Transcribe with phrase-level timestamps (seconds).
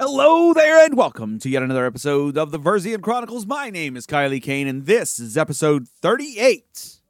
[0.00, 3.48] Hello there, and welcome to yet another episode of the Versian Chronicles.
[3.48, 7.00] My name is Kailee Cain, and this is episode 38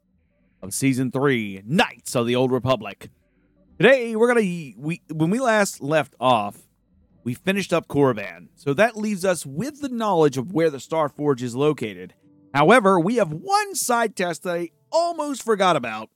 [0.62, 3.10] of season 3 Knights of the Old Republic.
[3.78, 6.66] Today, we're gonna we when we last left off,
[7.24, 11.10] we finished up Korriban, so that leaves us with the knowledge of where the Star
[11.10, 12.14] Forge is located.
[12.54, 16.08] However, we have one side test that I almost forgot about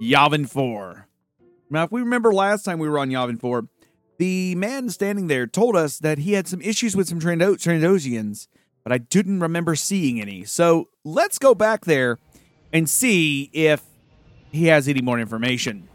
[0.00, 1.06] Yavin 4.
[1.68, 3.68] Now, if we remember last time we were on Yavin 4,
[4.18, 8.46] the man standing there told us that he had some issues with some Trando- Trandosians,
[8.84, 10.44] but I didn't remember seeing any.
[10.44, 12.18] So let's go back there
[12.72, 13.82] and see if
[14.50, 15.88] he has any more information.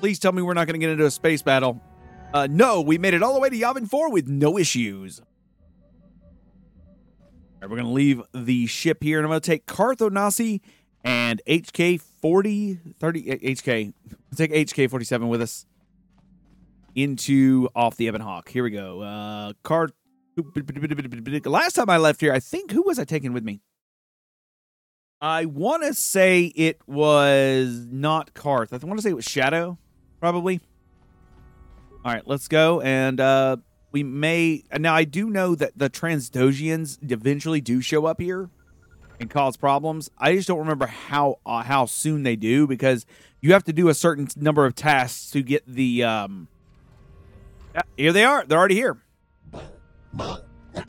[0.00, 1.80] Please tell me we're not going to get into a space battle.
[2.34, 5.20] Uh, no, we made it all the way to Yavin 4 with no issues.
[5.20, 5.26] All
[7.62, 10.60] right, we're going to leave the ship here, and I'm going to take Carth Onasi
[11.06, 13.94] and HK 40, 30, uh, HK,
[14.34, 15.64] take HK 47 with us
[16.96, 18.48] into off the Ebon Hawk.
[18.48, 19.02] Here we go.
[19.02, 19.92] Uh, card.
[21.44, 23.62] Last time I left here, I think, who was I taking with me?
[25.20, 28.72] I want to say it was not Carth.
[28.72, 29.78] I want to say it was Shadow,
[30.20, 30.60] probably.
[32.04, 32.80] All right, let's go.
[32.82, 33.56] And uh,
[33.92, 34.64] we may.
[34.76, 38.50] Now, I do know that the Transdosians eventually do show up here
[39.20, 40.10] and cause problems.
[40.18, 43.06] I just don't remember how uh, how soon they do because
[43.40, 46.04] you have to do a certain number of tasks to get the.
[46.04, 46.48] Um...
[47.74, 48.44] Yeah, here they are.
[48.44, 48.98] They're already here.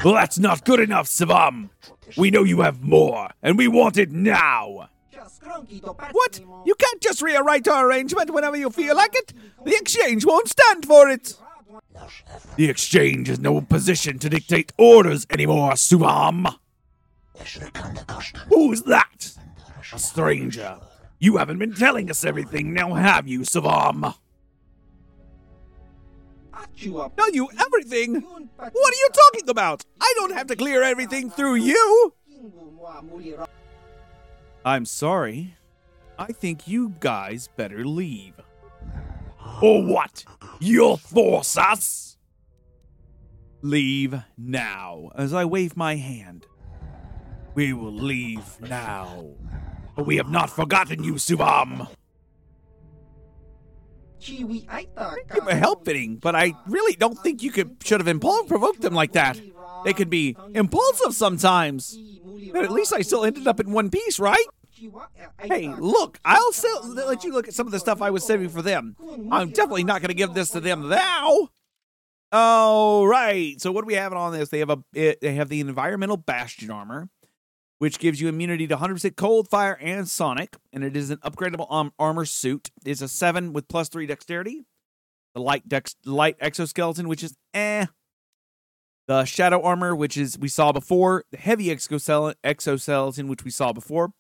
[0.04, 1.70] Well, that's not good enough, Suvam.
[2.18, 4.90] We know you have more, and we want it now.
[6.12, 6.40] What?
[6.66, 9.34] You can't just rewrite our arrangement whenever you feel like it.
[9.66, 11.36] The exchange won't stand for it.
[12.56, 16.58] The exchange is no position to dictate orders anymore, Suvam.
[18.50, 19.34] Who's that?
[19.94, 20.80] A stranger.
[21.20, 24.16] You haven't been telling us everything, now have you, Suvam?
[27.18, 28.22] Tell you everything?
[28.22, 29.84] What are you talking about?
[30.00, 32.14] I don't have to clear everything through you.
[34.66, 35.56] I'm sorry.
[36.20, 38.34] I think you guys better leave.
[39.62, 40.26] Or what?
[40.60, 42.18] You'll force us?
[43.62, 46.46] Leave now, as I wave my hand.
[47.58, 49.32] We will leave now.
[49.96, 51.88] But we have not forgotten you, Suvam.
[54.20, 54.62] You
[55.44, 59.14] for helping, but I really don't think you could should have impulse provoked them like
[59.14, 59.42] that.
[59.86, 61.98] They could be impulsive sometimes.
[62.54, 64.46] But at least I still ended up in one piece, right?
[65.42, 68.50] Hey, look, I'll still let you look at some of the stuff I was saving
[68.50, 68.96] for them.
[69.32, 71.50] I'm definitely not going to give this to them now.
[72.32, 73.60] All right.
[73.60, 74.50] So what do we have on this?
[74.50, 77.10] They have a eh, they have the environmental bastion armor
[77.80, 80.56] which gives you immunity to 100% cold, fire, and sonic.
[80.74, 82.72] And it is an upgradable um, armor suit.
[82.86, 84.66] It's a 7 with plus 3 dexterity.
[85.36, 87.86] The light dex- light exoskeleton, which is eh.
[89.08, 91.24] The shadow armor, which is we saw before.
[91.32, 94.12] The heavy exoskeleton, which we saw before.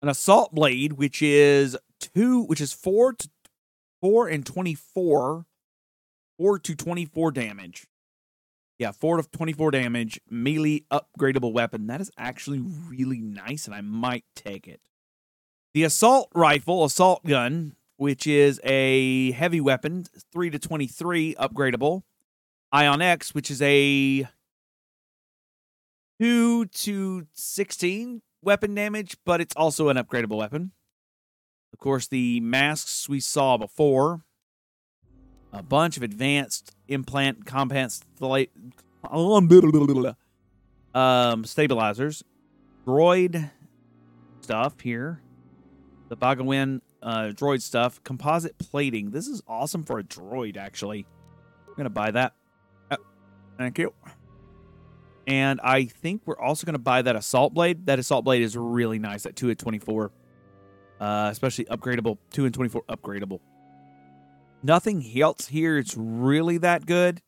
[0.00, 1.76] An assault blade, which is
[2.14, 3.28] 2, which is 4 to
[4.00, 5.46] 4 and 24.
[6.38, 7.86] 4 to 24 damage.
[8.82, 11.86] Yeah, 4 to 24 damage, melee upgradable weapon.
[11.86, 14.80] That is actually really nice, and I might take it.
[15.72, 22.02] The assault rifle, assault gun, which is a heavy weapon, 3 to 23 upgradable.
[22.72, 24.26] Ion X, which is a
[26.18, 30.72] 2 to 16 weapon damage, but it's also an upgradable weapon.
[31.72, 34.24] Of course, the masks we saw before
[35.52, 38.02] a bunch of advanced implant compounds
[40.94, 42.24] um, stabilizers,
[42.86, 43.50] droid
[44.40, 45.20] stuff here,
[46.08, 49.10] the Baragwin uh, droid stuff, composite plating.
[49.10, 51.06] This is awesome for a droid, actually.
[51.66, 52.34] I'm gonna buy that.
[53.58, 53.92] Thank you.
[55.26, 57.86] And I think we're also gonna buy that assault blade.
[57.86, 60.12] That assault blade is really nice at two at twenty four,
[61.00, 62.18] uh, especially upgradable.
[62.30, 63.40] Two and twenty four upgradable.
[64.62, 67.20] Nothing else here is really that good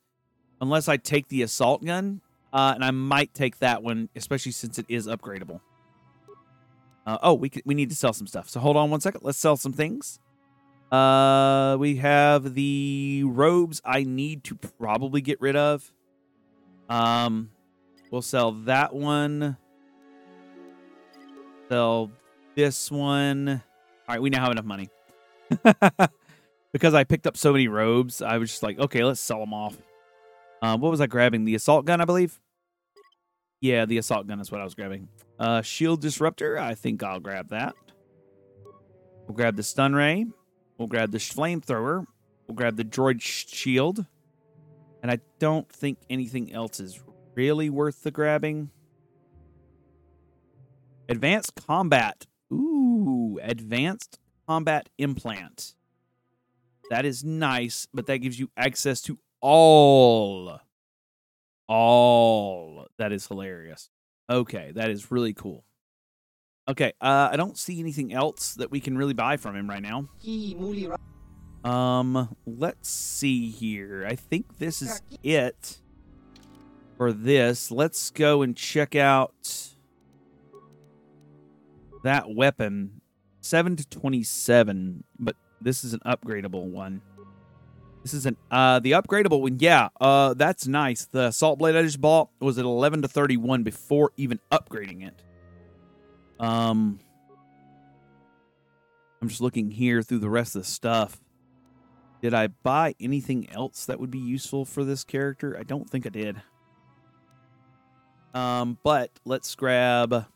[0.61, 2.21] unless I take the assault gun.
[2.53, 5.61] Uh, and I might take that one, especially since it is upgradable.
[7.05, 8.49] Uh, oh, we we need to sell some stuff.
[8.49, 9.23] So hold on one second.
[9.25, 10.21] Let's sell some things.
[10.93, 15.93] Uh, we have the robes I need to probably get rid of.
[16.89, 17.51] Um,
[18.11, 19.57] we'll sell that one.
[21.69, 22.13] Sell
[22.55, 23.49] this one.
[24.09, 24.89] All right, we now have enough money.
[26.75, 29.55] because I picked up so many robes, I was just like, okay, let's sell them
[29.55, 29.77] off.
[30.61, 31.45] Uh, what was I grabbing?
[31.45, 32.41] The assault gun, I believe.
[33.61, 35.09] Yeah, the assault gun is what I was grabbing.
[35.39, 36.59] Uh, shield disruptor.
[36.59, 37.77] I think I'll grab that.
[39.29, 40.27] We'll grab the stun ray.
[40.77, 42.07] We'll grab the flamethrower.
[42.49, 44.05] We'll grab the droid shield.
[45.01, 47.01] And I don't think anything else is
[47.37, 48.71] really worth the grabbing.
[51.09, 52.27] Advanced combat.
[52.53, 54.19] Ooh, advanced
[54.49, 55.77] combat implant.
[56.91, 60.61] That is nice, but that gives you access to all.
[61.69, 62.87] All.
[62.99, 63.91] That is hilarious.
[64.31, 65.65] Okay, that is really cool.
[66.67, 69.83] Okay, uh, I don't see anything else that we can really buy from him right
[69.83, 70.09] now.
[71.63, 74.07] Um, let's see here.
[74.09, 75.79] I think this is it
[76.97, 77.71] for this.
[77.71, 79.75] Let's go and check out
[82.03, 83.01] that weapon.
[83.41, 87.03] 7 to 27, but this is an upgradable one.
[88.03, 89.59] This is an uh the upgradable one.
[89.59, 91.07] Yeah, uh that's nice.
[91.07, 95.23] The salt blade I just bought was at 11 to 31 before even upgrading it.
[96.39, 97.01] Um
[99.23, 101.19] I'm just looking here through the rest of the stuff.
[102.21, 105.57] Did I buy anything else that would be useful for this character?
[105.59, 106.43] I don't think I did.
[108.35, 110.27] Um, but let's grab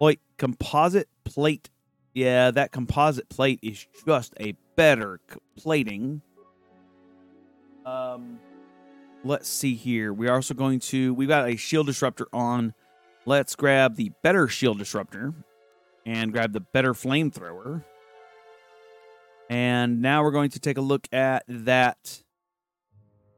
[0.00, 1.70] like composite plate.
[2.18, 5.20] Yeah, that composite plate is just a better
[5.56, 6.20] plating.
[7.86, 8.40] Um,
[9.22, 10.12] let's see here.
[10.12, 12.74] We're also going to we got a shield disruptor on.
[13.24, 15.32] Let's grab the better shield disruptor
[16.04, 17.84] and grab the better flamethrower.
[19.48, 22.24] And now we're going to take a look at that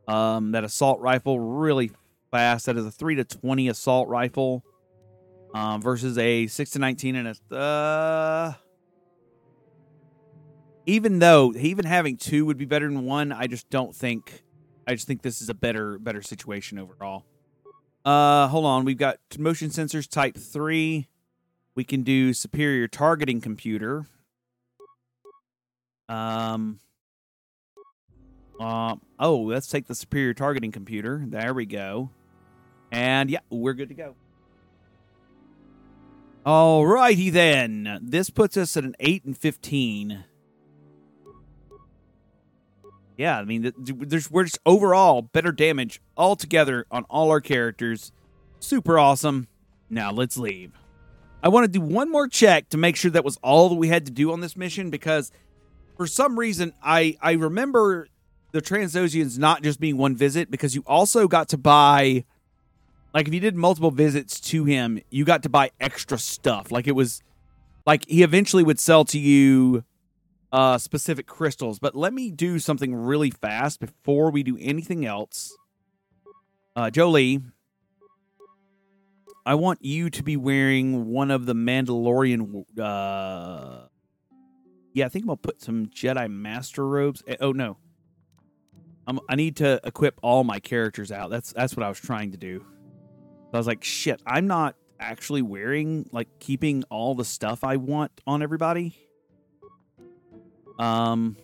[0.08, 1.90] um, that assault rifle really
[2.30, 2.64] fast.
[2.64, 4.64] That is a three to twenty assault rifle
[5.52, 7.54] um, versus a six to nineteen and a.
[7.54, 8.54] Uh,
[10.90, 14.42] even though even having two would be better than one, I just don't think.
[14.86, 17.24] I just think this is a better better situation overall.
[18.04, 18.84] Uh, hold on.
[18.84, 21.08] We've got motion sensors type three.
[21.76, 24.06] We can do superior targeting computer.
[26.08, 26.80] Um.
[28.58, 31.22] Uh, oh, let's take the superior targeting computer.
[31.24, 32.10] There we go.
[32.90, 34.16] And yeah, we're good to go.
[36.44, 38.00] All righty then.
[38.02, 40.24] This puts us at an 8 and 15.
[43.20, 48.12] Yeah, I mean, there's we're just overall better damage altogether on all our characters.
[48.60, 49.46] Super awesome.
[49.90, 50.72] Now let's leave.
[51.42, 53.88] I want to do one more check to make sure that was all that we
[53.88, 55.32] had to do on this mission because
[55.98, 58.08] for some reason I I remember
[58.52, 62.24] the Trandoshans not just being one visit because you also got to buy
[63.12, 66.72] like if you did multiple visits to him, you got to buy extra stuff.
[66.72, 67.22] Like it was
[67.84, 69.84] like he eventually would sell to you
[70.52, 71.78] uh specific crystals.
[71.78, 75.56] But let me do something really fast before we do anything else.
[76.76, 77.42] Uh Jolee,
[79.46, 83.86] I want you to be wearing one of the Mandalorian uh
[84.92, 87.22] yeah, I think I'm gonna put some Jedi Master robes.
[87.26, 87.76] Eh, oh no,
[89.06, 91.30] I'm, I need to equip all my characters out.
[91.30, 92.64] That's that's what I was trying to do.
[93.52, 98.12] I was like, shit, I'm not actually wearing like keeping all the stuff I want
[98.26, 98.96] on everybody.
[100.80, 101.36] Um,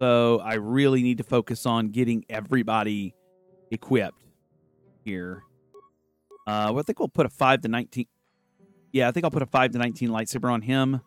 [0.00, 3.14] so I really need to focus on getting everybody
[3.70, 4.24] equipped
[5.04, 5.44] here.
[6.46, 8.06] Uh, well, I think we'll put a five to nineteen.
[8.92, 11.00] Yeah, I think I'll put a five to nineteen lightsaber on him.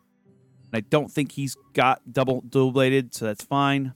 [0.71, 3.93] I don't think he's got double dual bladed, so that's fine.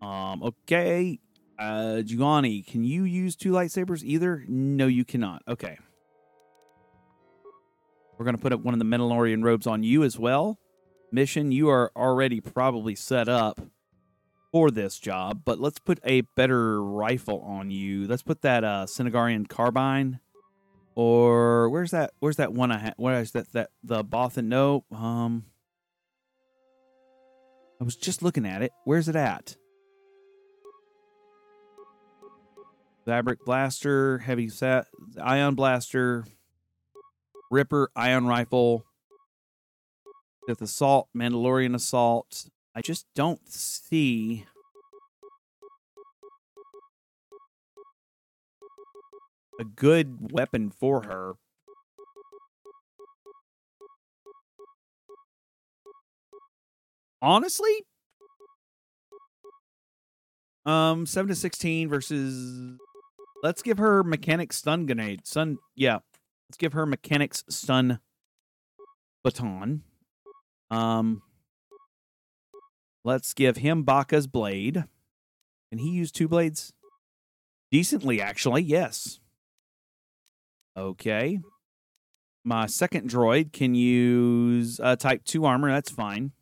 [0.00, 1.18] Um, okay.
[1.58, 4.44] Uh, Juhani, can you use two lightsabers either?
[4.48, 5.42] No, you cannot.
[5.48, 5.78] Okay.
[8.16, 10.58] We're going to put up one of the Mandalorian robes on you as well.
[11.14, 13.60] Mission, you are already probably set up
[14.50, 18.06] for this job, but let's put a better rifle on you.
[18.06, 20.20] Let's put that uh Senegarian carbine
[20.94, 22.12] or where's that?
[22.20, 22.94] Where's that one I had?
[22.96, 23.52] Where is that?
[23.52, 24.46] That the Bothan?
[24.46, 24.84] No.
[24.90, 25.46] Um.
[27.80, 28.72] I was just looking at it.
[28.84, 29.56] Where's it at?
[33.04, 34.86] Fabric blaster, heavy set,
[35.20, 36.24] ion blaster,
[37.50, 38.86] Ripper, ion rifle,
[40.46, 42.46] Sith assault, Mandalorian assault.
[42.74, 44.44] I just don't see
[49.58, 51.34] a good weapon for her.
[57.22, 57.84] Honestly,
[60.66, 62.78] um, seven to sixteen versus.
[63.42, 65.26] Let's give her mechanic stun grenade.
[65.26, 65.98] Sun, yeah.
[66.48, 68.00] Let's give her mechanics stun
[69.22, 69.82] baton.
[70.74, 71.22] Um,
[73.04, 74.84] let's give him Bacca's blade.
[75.70, 76.72] Can he use two blades?
[77.70, 79.20] Decently, actually, yes.
[80.76, 81.40] Okay.
[82.44, 85.70] My second droid can use uh, type 2 armor.
[85.70, 86.32] That's fine.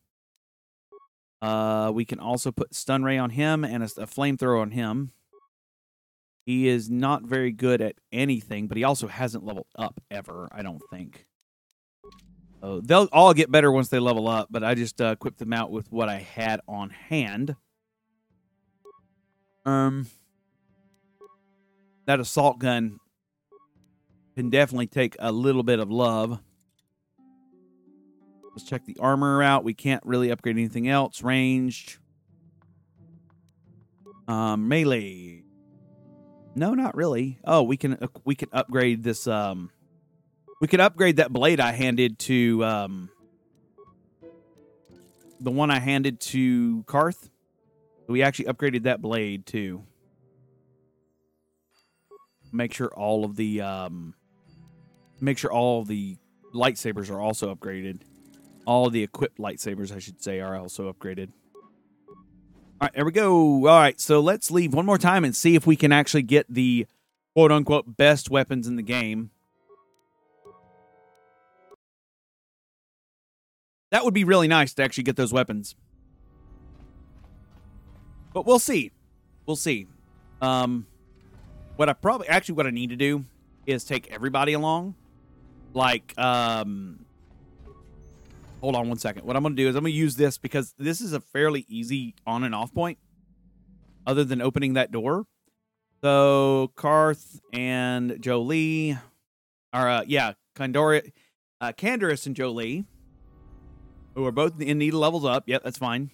[1.41, 5.13] Uh, we can also put stun ray on him and a, a flamethrower on him.
[6.47, 10.49] He is not very good at anything, but he also hasn't leveled up ever.
[10.53, 11.27] I don't think.
[12.63, 15.73] They'll all get better once they level up, but I just uh, equipped them out
[15.73, 17.57] with what I had on hand.
[19.65, 20.07] Um,
[22.07, 23.01] that assault gun
[24.37, 26.39] can definitely take a little bit of love.
[28.53, 29.65] Let's check the armor out.
[29.65, 31.23] We can't really upgrade anything else.
[31.23, 31.99] Ranged.
[34.29, 35.43] Um, melee.
[36.55, 37.39] No, not really.
[37.45, 39.27] Oh, we can uh, we can upgrade this.
[39.27, 39.71] Um,
[40.63, 43.11] we could upgrade that blade I handed to um,
[45.41, 47.31] the one I handed to Carth.
[48.07, 49.83] We actually upgraded that blade too.
[52.53, 54.15] Make sure all of the um,
[55.21, 56.17] make sure all of the
[56.55, 58.03] lightsabers are also upgraded.
[58.65, 61.33] All the equipped lightsabers, I should say, are also upgraded.
[62.07, 62.15] All
[62.83, 63.67] right, there we go.
[63.67, 66.47] All right, so let's leave one more time and see if we can actually get
[66.49, 66.87] the
[67.35, 69.32] quote unquote best weapons in the game.
[73.93, 75.77] That would be really nice to actually get those weapons.
[78.33, 78.91] But we'll see.
[79.45, 79.87] We'll see.
[80.41, 80.87] Um,
[81.77, 83.27] what I probably actually what I need to do
[83.67, 84.95] is take everybody along.
[85.75, 87.05] Like, um,
[88.63, 89.27] hold on one second.
[89.27, 91.21] What I'm going to do is I'm going to use this because this is a
[91.21, 92.97] fairly easy on and off point,
[94.07, 95.27] other than opening that door.
[96.03, 98.97] So Carth and Jolie,
[99.75, 101.13] or uh, yeah, Kandora,
[101.61, 102.87] uh, Canderous and Jolee,
[104.15, 105.45] who are both in need of levels up.
[105.47, 106.11] Yep, that's fine.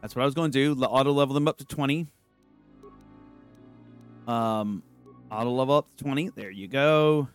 [0.00, 0.84] That's what I was going to do.
[0.84, 2.06] Auto level them up to 20.
[4.28, 4.82] Um,
[5.30, 6.30] auto level up to 20.
[6.30, 7.28] There you go.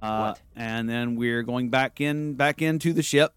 [0.00, 3.32] Uh, and then we're going back in, back into the ship.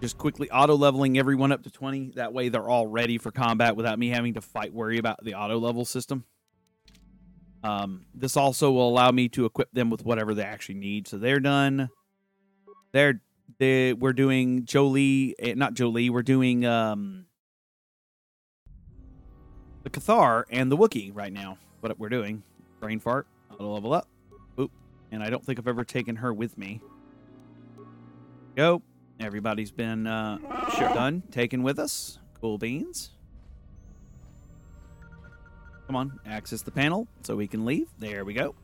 [0.00, 2.12] Just quickly auto leveling everyone up to 20.
[2.14, 5.34] That way they're all ready for combat without me having to fight, worry about the
[5.34, 6.24] auto level system.
[7.62, 11.08] Um, this also will allow me to equip them with whatever they actually need.
[11.08, 11.90] So they're done.
[12.92, 13.20] They're
[13.58, 16.10] they we're doing Jolee, eh, not Jolie.
[16.10, 17.26] We're doing um
[19.82, 21.58] the Cathar and the Wookie right now.
[21.80, 22.42] What we're doing,
[22.80, 24.08] brain fart, auto level up.
[24.58, 24.70] Oop,
[25.10, 26.80] and I don't think I've ever taken her with me.
[28.56, 28.82] Go.
[29.20, 30.38] Everybody's been uh,
[30.76, 32.20] sure done, taken with us.
[32.40, 33.17] Cool beans.
[35.88, 37.88] Come on, access the panel so we can leave.
[37.98, 38.54] There we go.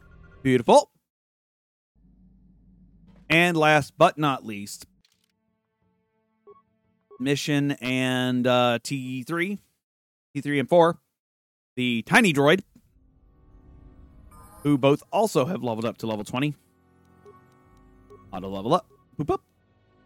[0.42, 0.90] Beautiful.
[3.30, 4.84] And last but not least,
[7.18, 9.58] mission and uh, T3,
[10.36, 10.98] T3 and 4,
[11.76, 12.60] the tiny droid,
[14.62, 16.54] who both also have leveled up to level 20.
[18.34, 18.86] Auto level up.
[19.18, 19.40] Boop up.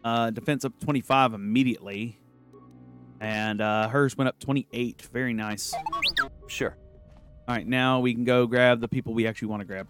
[0.05, 2.17] Uh, defense up 25 immediately.
[3.19, 5.09] And uh, hers went up 28.
[5.11, 5.73] Very nice.
[6.47, 6.77] Sure.
[7.49, 9.87] All right, now we can go grab the people we actually want to grab.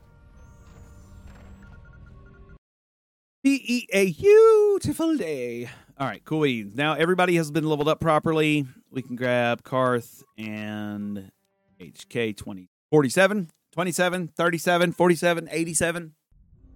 [3.43, 5.69] Be a beautiful day.
[5.99, 6.47] All right, cool.
[6.73, 8.65] Now everybody has been leveled up properly.
[8.91, 11.33] We can grab Carth and
[11.81, 16.13] HK 20, 47, 27, 37, 47, 87.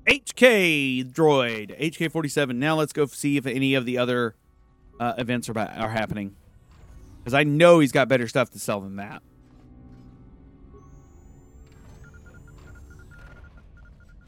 [0.05, 2.59] HK droid, HK 47.
[2.59, 4.35] Now let's go see if any of the other
[4.99, 6.35] uh, events are, are happening.
[7.19, 9.23] Because I know he's got better stuff to sell than that.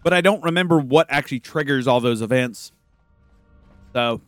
[0.06, 2.72] But I don't remember what actually triggers all those events.
[3.92, 4.22] So.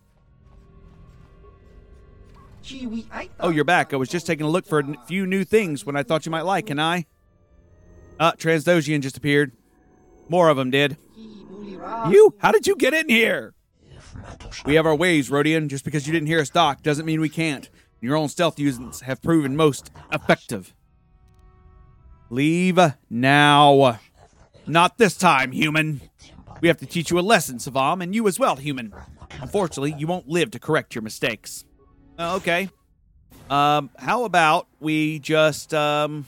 [3.40, 3.94] Oh, you're back.
[3.94, 6.32] I was just taking a look for a few new things when I thought you
[6.32, 6.72] might like.
[6.72, 7.06] and I?
[8.20, 9.52] Uh, Trandoshan just appeared.
[10.28, 10.98] More of them did.
[12.10, 12.34] You?
[12.40, 13.54] How did you get in here?
[14.66, 15.68] We have our ways, Rodian.
[15.68, 17.70] Just because you didn't hear us dock doesn't mean we can't.
[18.02, 20.74] Your own stealth uses have proven most effective.
[22.32, 22.80] Leave
[23.12, 24.00] now.
[24.68, 26.02] Not this time, human.
[26.62, 28.94] We have to teach you a lesson, Suvam, and you as well, human.
[29.42, 31.66] Unfortunately, you won't live to correct your mistakes.
[32.20, 32.70] Uh, okay.
[33.50, 36.26] Um, how about we just, um,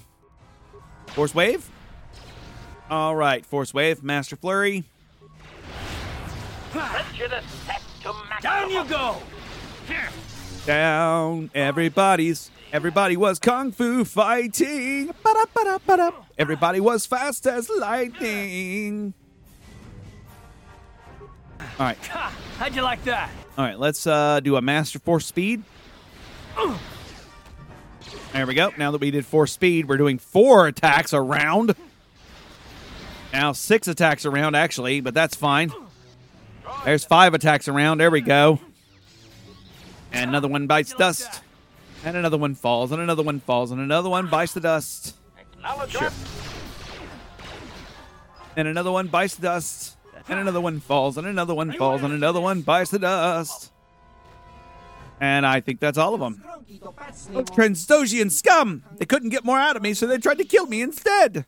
[1.08, 1.70] Force Wave?
[2.90, 4.86] All right, Force Wave, Master Flurry.
[8.42, 9.18] Down you go!
[10.66, 15.08] Down, everybody's Everybody was kung fu fighting.
[15.08, 16.12] Ba-da, ba-da, ba-da.
[16.38, 19.14] Everybody was fast as lightning.
[21.60, 21.98] All right.
[21.98, 23.32] How'd you like that?
[23.58, 25.64] All right, let's uh, do a master force speed.
[28.34, 28.72] There we go.
[28.78, 31.76] Now that we did force speed, we're doing four attacks around.
[33.34, 35.72] Now six attacks around, actually, but that's fine.
[36.86, 37.98] There's five attacks around.
[37.98, 38.60] There we go.
[40.12, 41.42] And another one bites dust.
[42.06, 45.16] And another one falls, and another one falls, and another one bites the dust.
[45.38, 46.12] Acknowledge Sure.
[48.56, 49.98] And another one bites the dust.
[50.28, 53.72] And another one falls, and another one falls, and another one bites the dust.
[55.20, 56.44] And I think that's all of them.
[57.32, 58.84] Those Transdosian scum!
[58.98, 61.46] They couldn't get more out of me, so they tried to kill me instead.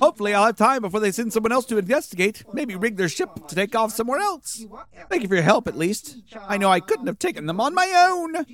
[0.00, 2.44] Hopefully, I'll have time before they send someone else to investigate.
[2.52, 4.64] Maybe rig their ship to take off somewhere else.
[5.08, 6.18] Thank you for your help, at least.
[6.46, 8.44] I know I couldn't have taken them on my own.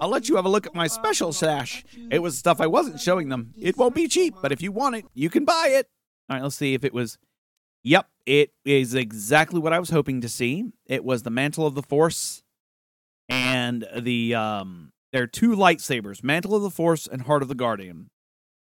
[0.00, 1.84] I'll let you have a look at my special stash.
[2.10, 3.52] It was stuff I wasn't showing them.
[3.58, 5.88] It won't be cheap, but if you want it, you can buy it.
[6.30, 7.18] All right, let's see if it was.
[7.84, 10.72] Yep, it is exactly what I was hoping to see.
[10.86, 12.42] It was the Mantle of the Force
[13.28, 17.54] and the um there are two lightsabers, Mantle of the Force and Heart of the
[17.54, 18.10] Guardian.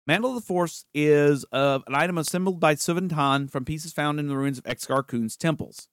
[0.07, 4.19] Mantle of the Force is uh, an item assembled by Suvam Tan from pieces found
[4.19, 5.87] in the ruins of Exar Kun's temples.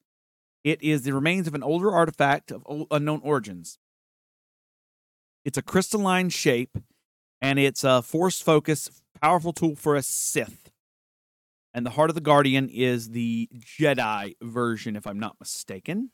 [0.64, 3.78] It is the remains of an older artifact of o- unknown origins.
[5.44, 6.76] It's a crystalline shape,
[7.40, 10.70] and it's a force focus, powerful tool for a Sith.
[11.72, 16.10] And the Heart of the Guardian is the Jedi version, if I'm not mistaken.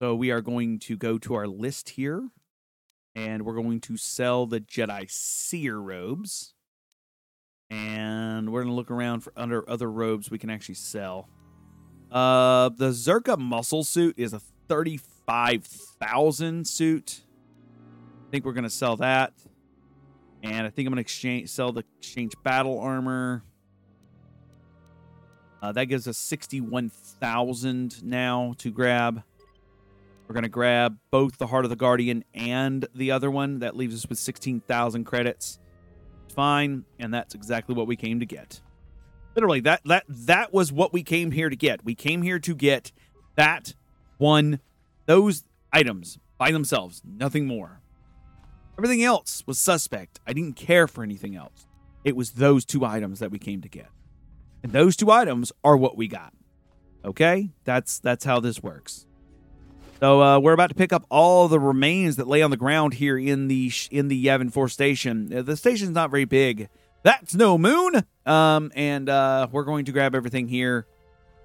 [0.00, 2.28] So we are going to go to our list here,
[3.14, 6.54] and we're going to sell the Jedi Seer robes.
[7.70, 11.28] And we're going to look around for under other robes we can actually sell.
[12.10, 17.20] Uh, the Czerka muscle suit is a thirty-five thousand suit.
[18.26, 19.32] I think we're gonna sell that,
[20.42, 23.44] and I think I'm gonna exchange sell the exchange battle armor.
[25.62, 29.22] Uh, that gives us sixty-one thousand now to grab.
[30.30, 33.58] We're gonna grab both the Heart of the Guardian and the other one.
[33.58, 35.58] That leaves us with sixteen thousand credits.
[36.36, 38.60] Fine, and that's exactly what we came to get.
[39.34, 41.84] Literally that that that was what we came here to get.
[41.84, 42.92] We came here to get
[43.34, 43.74] that
[44.18, 44.60] one
[45.06, 47.80] those items by themselves nothing more.
[48.78, 50.20] Everything else was suspect.
[50.28, 51.66] I didn't care for anything else.
[52.04, 53.88] It was those two items that we came to get.
[54.62, 56.32] And those two items are what we got.
[57.04, 57.50] Okay?
[57.64, 59.06] That's that's how this works
[60.00, 62.94] so uh, we're about to pick up all the remains that lay on the ground
[62.94, 65.32] here in the in the Yavin 4 station.
[65.34, 66.68] Uh, The station's not very big.
[67.02, 68.04] That's no moon.
[68.26, 70.86] Um, and uh, we're going to grab everything here.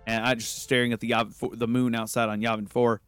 [0.07, 3.01] And I just staring at the Yavin 4, the moon outside on Yavin 4,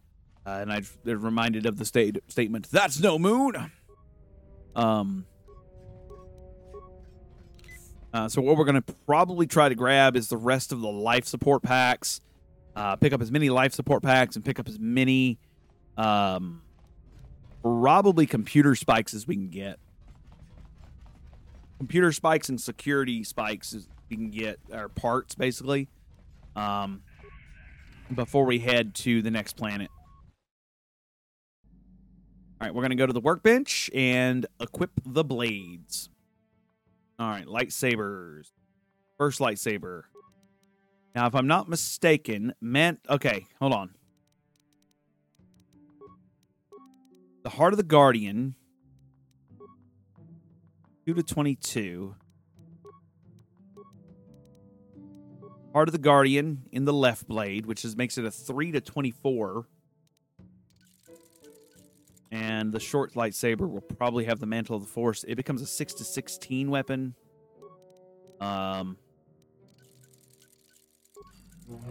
[0.45, 2.69] uh, and I reminded of the state statement.
[2.71, 3.71] That's no moon.
[4.75, 5.25] Um.
[8.13, 10.87] Uh, so what we're going to probably try to grab is the rest of the
[10.87, 12.21] life support packs.
[12.77, 15.39] Uh, pick up as many life support packs and pick up as many,
[15.97, 16.61] um,
[17.63, 19.79] probably computer spikes as we can get.
[21.79, 25.89] Computer spikes and security spikes as we can get, or parts basically,
[26.55, 27.01] um,
[28.13, 29.89] before we head to the next planet.
[32.61, 36.09] All right, we're going to go to the workbench and equip the blades.
[37.17, 38.51] All right, lightsabers.
[39.17, 40.03] First lightsaber.
[41.17, 42.99] Now, if I'm not mistaken, man.
[43.09, 43.89] Okay, hold on.
[47.41, 48.53] The Heart of the Guardian.
[51.07, 52.13] 2 to 22.
[55.73, 58.81] Heart of the Guardian in the left blade, which is makes it a 3 to
[58.81, 59.65] 24.
[62.29, 65.25] And the short lightsaber will probably have the Mantle of the Force.
[65.27, 67.15] It becomes a 6 to 16 weapon.
[68.39, 68.97] Um
[71.69, 71.81] All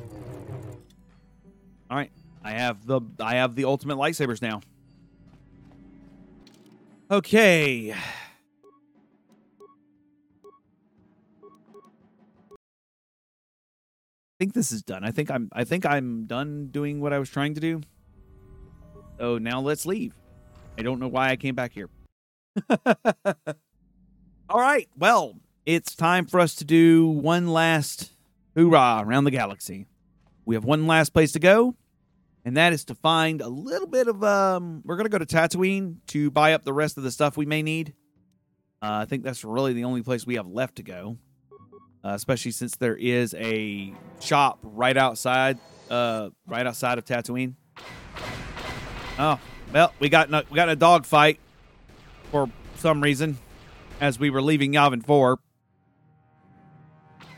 [1.97, 2.11] right,
[2.43, 4.61] I have the I have the ultimate lightsabers now.
[7.11, 7.93] Okay.
[7.93, 7.97] I
[14.39, 15.05] think this is done.
[15.05, 17.81] I think I'm I think I'm done doing what I was trying to do.
[19.19, 20.15] So now let's leave.
[20.79, 21.89] I don't know why I came back here.
[24.49, 24.89] All right.
[24.97, 28.16] Well, it's time for us to do one last
[28.57, 29.87] hoorah around the galaxy.
[30.45, 31.77] We have one last place to go,
[32.45, 35.27] and that is to find a little bit of um we're going to go to
[35.27, 37.95] Tatooine to buy up the rest of the stuff we may need.
[38.83, 41.19] Uh, I think that's really the only place we have left to go.
[42.05, 45.59] Uh, especially since there is a shop right outside
[45.91, 47.55] uh right outside of Tatooine.
[49.19, 49.41] Oh,
[49.73, 51.41] well, we got we got a dog fight
[52.31, 53.39] for some reason
[54.01, 55.39] as we were leaving Yavin 4.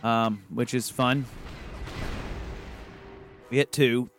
[0.02, 1.26] Um, which is fun.
[3.50, 4.10] We hit two.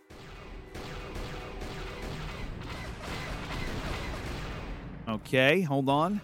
[5.07, 6.21] Okay, hold on.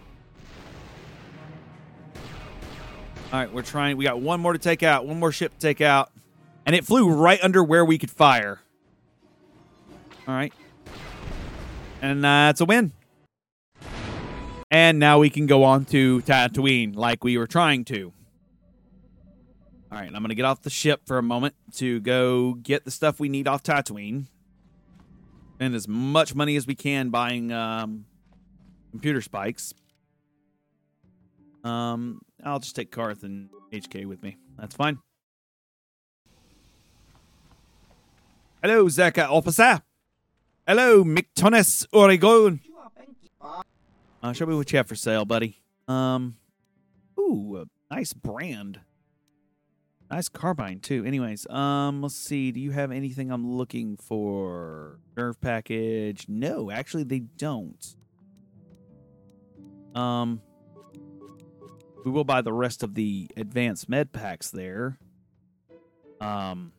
[3.34, 3.98] All right, we're trying.
[3.98, 6.12] We got one more to take out, one more ship to take out.
[6.66, 8.62] And it flew right under where we could fire.
[10.28, 10.54] All right.
[12.02, 12.92] And that's a win.
[14.72, 18.14] And now we can go on to Tatooine like we were trying to.
[19.96, 22.84] All right, I'm going to get off the ship for a moment to go get
[22.84, 24.26] the stuff we need off Tatooine.
[25.58, 28.04] And as much money as we can buying um,
[28.92, 29.74] computer spikes.
[31.64, 34.36] Um, I'll just take Carth and HK with me.
[34.60, 34.98] That's fine.
[38.62, 39.82] Hello, Czerka officer.
[40.68, 42.60] Hello, McTonis Oregon.
[44.22, 45.62] Uh, show me what you have for sale, buddy.
[45.88, 46.36] Um,
[47.18, 48.82] ooh, a nice brand.
[50.12, 51.04] Nice carbine too.
[51.04, 52.52] Anyways, um, let's see.
[52.52, 55.00] Do you have anything I'm looking for?
[55.18, 56.26] Nerve package?
[56.28, 57.96] No, actually, they don't.
[59.96, 60.42] Um,
[62.04, 65.00] we will buy the rest of the advanced med packs there.
[66.22, 66.72] Um,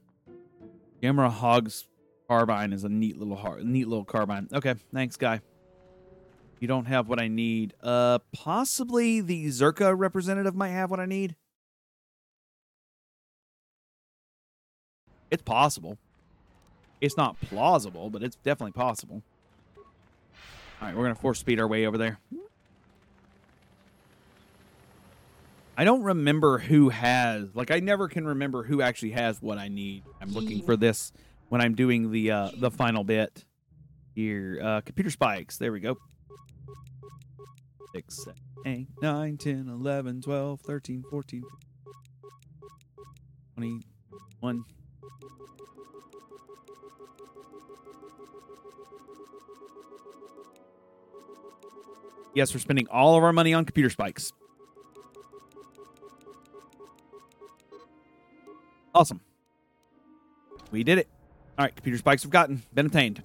[1.02, 1.86] Gamera Hog's
[2.28, 4.48] carbine is a neat little har- neat little carbine.
[4.52, 5.40] Okay, thanks, guy.
[6.60, 7.74] You don't have what I need.
[7.82, 11.36] Uh, possibly the Czerka representative might have what I need.
[15.30, 15.98] It's possible.
[17.00, 19.22] It's not plausible, but it's definitely possible.
[20.80, 22.18] All right, we're gonna force speed our way over there.
[25.76, 29.68] I don't remember who has like I never can remember who actually has what I
[29.68, 30.04] need.
[30.20, 31.12] I'm looking for this
[31.48, 33.44] when I'm doing the uh the final bit
[34.14, 34.58] here.
[34.62, 35.58] Uh computer spikes.
[35.58, 35.98] There we go.
[37.94, 38.34] 6 7
[38.64, 41.42] 8 9 10 11 12 13 14
[43.54, 44.64] 21
[52.36, 54.30] Yes, we're spending all of our money on computer spikes.
[58.94, 59.22] Awesome.
[60.70, 61.08] We did it.
[61.58, 63.22] All right, computer spikes have gotten been obtained.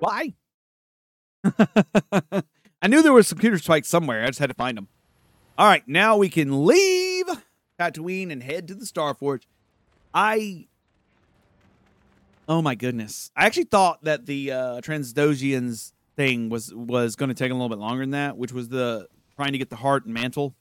[0.00, 0.34] Why?
[2.82, 4.24] I knew there was some computer spikes somewhere.
[4.24, 4.88] I just had to find them.
[5.56, 7.26] All right, now we can leave
[7.78, 9.42] Tatooine and head to the Starforge.
[10.12, 10.66] I
[12.50, 13.30] Oh my goodness.
[13.36, 14.80] I actually thought that the uh
[16.16, 19.06] thing was was going to take a little bit longer than that, which was the
[19.36, 20.56] trying to get the heart and mantle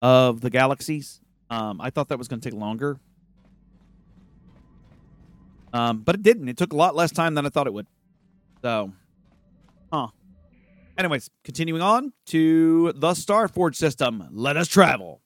[0.00, 1.20] of the galaxies.
[1.50, 3.00] Um I thought that was going to take longer.
[5.72, 6.48] Um, but it didn't.
[6.48, 7.86] It took a lot less time than I thought it would.
[8.62, 8.92] So,
[9.92, 10.08] huh.
[10.96, 14.28] Anyways, continuing on to the Starforge system.
[14.32, 15.22] Let us travel.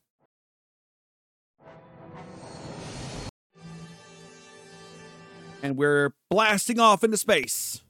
[5.64, 7.80] And we're blasting off into space.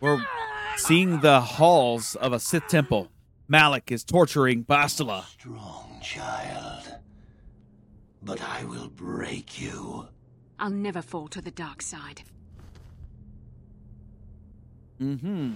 [0.00, 0.26] we're
[0.76, 3.12] seeing the halls of a Sith temple.
[3.46, 5.26] Malak is torturing Bastila.
[5.26, 6.96] Strong child.
[8.20, 10.08] But I will break you.
[10.58, 12.22] I'll never fall to the dark side.
[15.00, 15.52] Mm-hmm.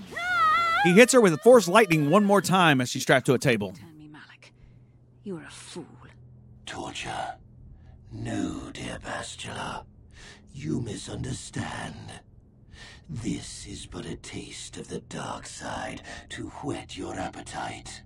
[0.84, 3.38] He hits her with a force lightning one more time as she's strapped to a
[3.38, 3.72] table.
[3.72, 4.52] Turn me, Malak.
[5.24, 5.86] You're a fool.
[6.66, 7.37] Torture.
[8.10, 9.84] No, dear Bastila.
[10.52, 12.22] You misunderstand.
[13.08, 18.02] This is but a taste of the dark side to whet your appetite.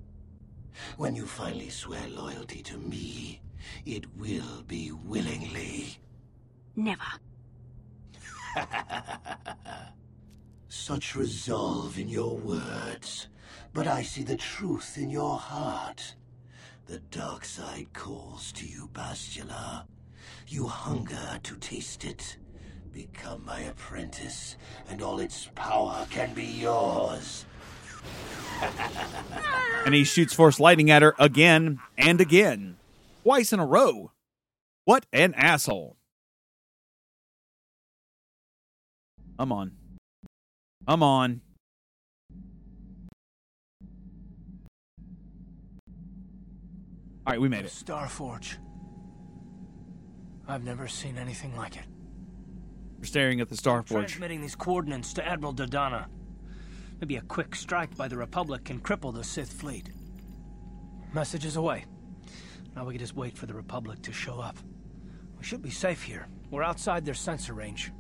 [0.96, 3.40] When you finally swear loyalty to me,
[3.86, 5.98] it will be willingly.
[6.74, 7.02] Never.
[10.68, 13.28] Such resolve in your words,
[13.72, 16.16] but I see the truth in your heart.
[16.86, 19.84] The dark side calls to you, Bastila.
[20.48, 22.36] You hunger to taste it.
[22.92, 24.56] Become my apprentice,
[24.88, 27.46] and all its power can be yours.
[29.84, 32.76] And he shoots force lightning at her again and again.
[33.24, 34.12] Twice in a row.
[34.84, 35.96] What an asshole.
[39.36, 39.72] Come on.
[40.86, 41.40] Come on.
[47.24, 47.70] All right, we made it.
[47.70, 48.56] Starforge.
[50.48, 51.84] I've never seen anything like it.
[52.98, 53.86] We're staring at the Starforge.
[53.86, 56.06] Transmitting these coordinates to Admiral Dodonna.
[57.00, 59.90] Maybe a quick strike by the Republic can cripple the Sith fleet.
[61.12, 61.84] Message is away.
[62.74, 64.56] Now we can just wait for the Republic to show up.
[65.38, 66.26] We should be safe here.
[66.50, 67.92] We're outside their sensor range.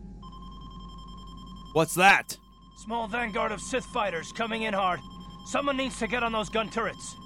[1.74, 2.36] What's that?
[2.84, 5.00] Small vanguard of Sith fighters coming in hard.
[5.46, 7.16] Someone needs to get on those gun turrets.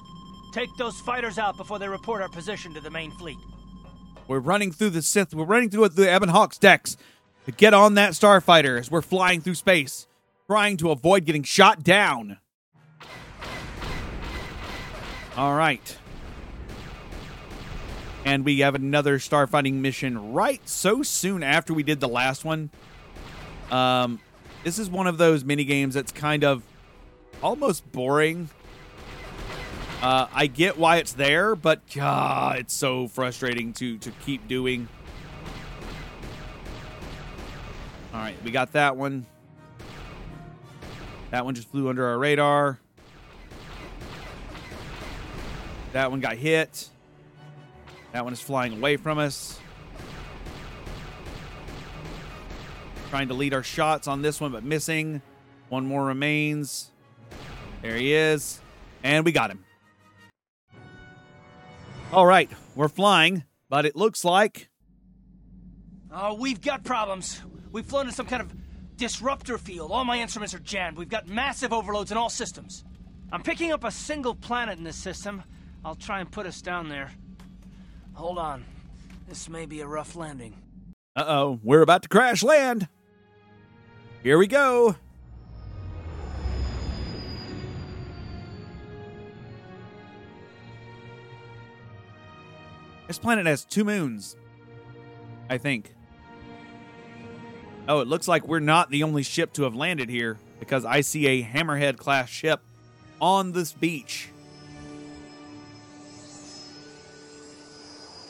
[0.52, 3.38] Take those fighters out before they report our position to the main fleet.
[4.28, 5.34] We're running through the Sith.
[5.34, 6.96] We're running through the Ebon Hawk's decks
[7.44, 10.06] to get on that starfighter as we're flying through space,
[10.48, 12.38] trying to avoid getting shot down.
[15.36, 15.98] All right.
[18.24, 22.70] And we have another starfighting mission right so soon after we did the last one.
[23.70, 24.18] Um,
[24.64, 26.64] this is one of those mini games that's kind of
[27.42, 28.48] almost boring.
[30.06, 34.86] Uh, I get why it's there, but God, it's so frustrating to to keep doing.
[38.14, 39.26] All right, we got that one.
[41.32, 42.78] That one just flew under our radar.
[45.92, 46.88] That one got hit.
[48.12, 49.58] That one is flying away from us.
[53.10, 55.20] Trying to lead our shots on this one, but missing.
[55.68, 56.92] One more remains.
[57.82, 58.60] There he is.
[59.02, 59.65] And we got him.
[62.12, 64.68] All right, we're flying, but it looks like.
[66.10, 67.42] Oh, we've got problems.
[67.72, 68.54] We've flown in some kind of
[68.96, 69.90] disruptor field.
[69.90, 70.96] All my instruments are jammed.
[70.96, 72.84] We've got massive overloads in all systems.
[73.32, 75.42] I'm picking up a single planet in this system.
[75.84, 77.10] I'll try and put us down there.
[78.14, 78.64] Hold on.
[79.28, 80.54] This may be a rough landing.
[81.16, 82.88] Uh oh, we're about to crash land.
[84.22, 84.96] Here we go.
[93.06, 94.36] This planet has two moons,
[95.48, 95.94] I think.
[97.88, 101.02] Oh, it looks like we're not the only ship to have landed here because I
[101.02, 102.60] see a Hammerhead class ship
[103.20, 104.30] on this beach.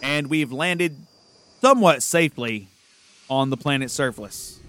[0.02, 0.96] And we've landed
[1.60, 2.68] somewhat safely
[3.30, 4.60] on the planet's surface.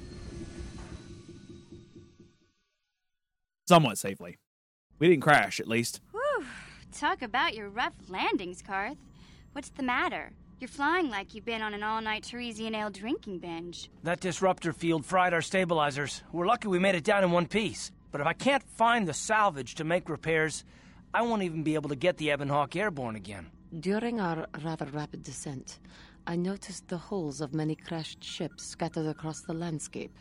[3.68, 4.38] Somewhat safely.
[5.00, 6.00] We didn't crash, at least.
[6.12, 6.46] Whew.
[6.94, 8.98] Talk about your rough landings, Carth.
[9.58, 10.30] What's the matter?
[10.60, 13.90] You're flying like you've been on an all night Tarisian ale drinking binge.
[14.04, 16.22] That disruptor field fried our stabilizers.
[16.32, 17.92] We're lucky we made it down in one piece.
[18.12, 20.64] But if I can't find the salvage to make repairs,
[21.12, 23.48] I won't even be able to get the Ebon Hawk airborne again.
[23.80, 25.80] During our rather rapid descent,
[26.28, 30.16] I noticed the hulls of many crashed ships scattered across the landscape.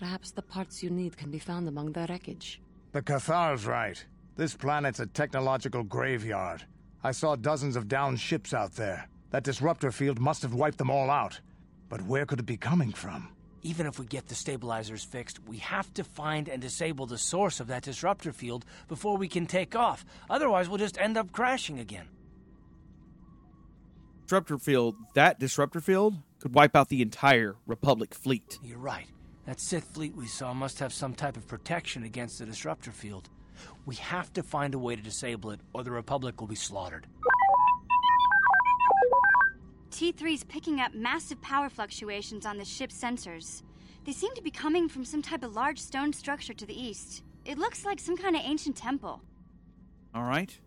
[0.00, 2.60] Perhaps the parts you need can be found among the wreckage.
[2.90, 4.04] The Cathar's right.
[4.34, 6.64] This planet's a technological graveyard.
[7.06, 9.08] I saw dozens of downed ships out there.
[9.30, 11.38] That disruptor field must have wiped them all out.
[11.88, 13.28] But where could it be coming from?
[13.62, 17.60] Even if we get the stabilizers fixed, we have to find and disable the source
[17.60, 20.04] of that disruptor field before we can take off.
[20.28, 22.08] Otherwise, we'll just end up crashing again.
[24.24, 28.58] Disruptor field, that disruptor field could wipe out the entire Republic fleet.
[28.64, 29.06] You're right.
[29.44, 33.28] That Sith fleet we saw must have some type of protection against the disruptor field.
[33.84, 37.06] We have to find a way to disable it, or the Republic will be slaughtered.
[39.90, 43.62] T3's picking up massive power fluctuations on the ship's sensors.
[44.04, 47.24] They seem to be coming from some type of large stone structure to the east.
[47.44, 49.22] It looks like some kind of ancient temple.
[50.14, 50.58] All right.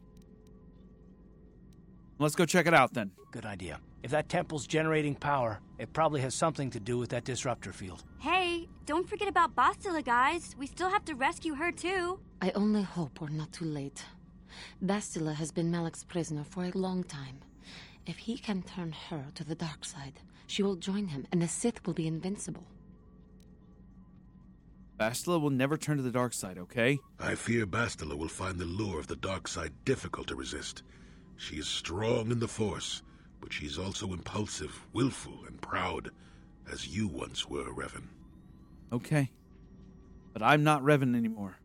[2.17, 3.11] Let's go check it out then.
[3.31, 3.79] Good idea.
[4.01, 8.03] If that temple's generating power, it probably has something to do with that disruptor field.
[8.19, 10.55] Hey, don't forget about Bastila, guys.
[10.57, 12.19] We still have to rescue her, too.
[12.41, 14.05] I only hope we're not too late.
[14.83, 17.39] Bastila has been Malak's prisoner for a long time.
[18.05, 21.47] If he can turn her to the dark side, she will join him, and the
[21.49, 22.65] Sith will be invincible.
[24.97, 26.97] Bastila will never turn to the dark side, okay?
[27.19, 30.83] I fear Bastila will find the lure of the dark side difficult to resist.
[31.35, 33.03] She is strong in the Force,
[33.41, 36.11] but she is also impulsive, willful, and proud,
[36.71, 38.07] as you once were, Revan.
[38.91, 39.29] Okay.
[40.33, 41.57] But I'm not Revan anymore.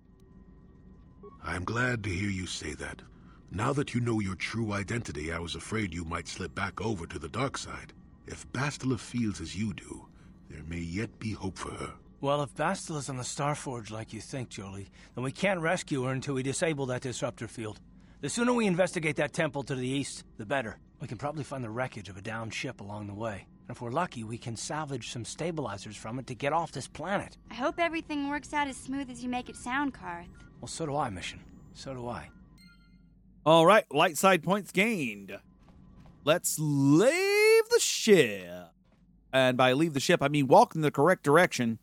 [1.45, 3.03] I am glad to hear you say that.
[3.51, 7.07] Now that you know your true identity, I was afraid you might slip back over
[7.07, 7.93] to the dark side.
[8.27, 10.07] If Bastila feels as you do,
[10.49, 11.93] there may yet be hope for her.
[12.23, 16.13] Well, if Bastila's on the Starforge like you think, Jolee, then we can't rescue her
[16.13, 17.79] until we disable that disruptor field.
[18.23, 20.79] The sooner we investigate that temple to the east, the better.
[21.01, 23.47] We can probably find the wreckage of a downed ship along the way.
[23.67, 26.87] And if we're lucky, we can salvage some stabilizers from it to get off this
[26.87, 27.39] planet.
[27.51, 30.29] I hope everything works out as smooth as you make it sound, Carth.
[30.61, 31.41] Well, so do I, Mission.
[31.73, 32.29] So do I.
[33.47, 35.39] All right, light side points gained.
[36.25, 38.71] Let's leave the ship.
[39.33, 41.79] And by leave the ship, I mean walk in the correct direction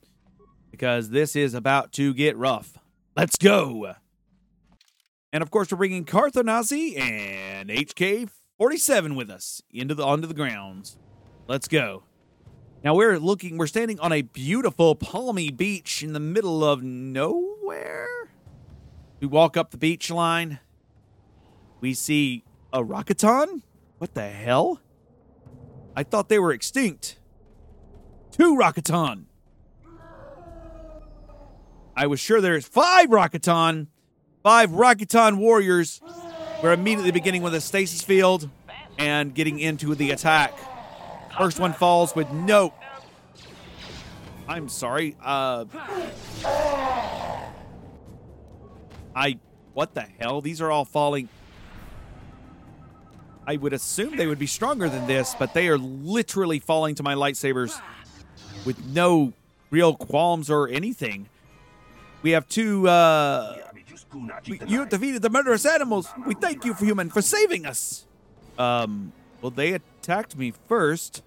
[0.72, 2.78] because this is about to get rough.
[3.16, 3.94] Let's go.
[5.34, 10.28] And of course, we're bringing Carth Onasi and HK 47 with us into the onto
[10.28, 10.98] the grounds.
[11.48, 12.04] Let's go.
[12.84, 18.08] Now we're looking, we're standing on a beautiful palmy beach in the middle of nowhere.
[19.20, 20.60] We walk up the beach line.
[21.80, 23.62] We see a Rakatan?
[23.98, 24.80] What the hell?
[25.96, 27.20] I thought they were extinct.
[28.32, 29.26] Two Rakatan.
[31.96, 33.88] I was sure there's five Rakatan.
[34.42, 36.02] Five Rakatan warriors.
[36.64, 38.50] We're immediately beginning with a stasis field
[38.98, 40.54] and getting into the attack.
[41.38, 42.74] First one falls with no.
[44.48, 45.16] I'm sorry.
[45.24, 45.66] Uh.
[49.16, 49.40] I.
[49.74, 50.42] What the hell?
[50.42, 51.30] These are all falling.
[53.48, 57.04] I would assume they would be stronger than this, but they are literally falling to
[57.04, 57.80] my lightsabers
[58.66, 59.34] with no
[59.72, 61.28] real qualms or anything.
[62.22, 63.58] We have two, uh.
[64.68, 66.08] you defeated the murderous animals.
[66.28, 68.06] We thank you, human, for saving us.
[68.60, 69.14] Um.
[69.42, 71.24] Well, they attacked me first.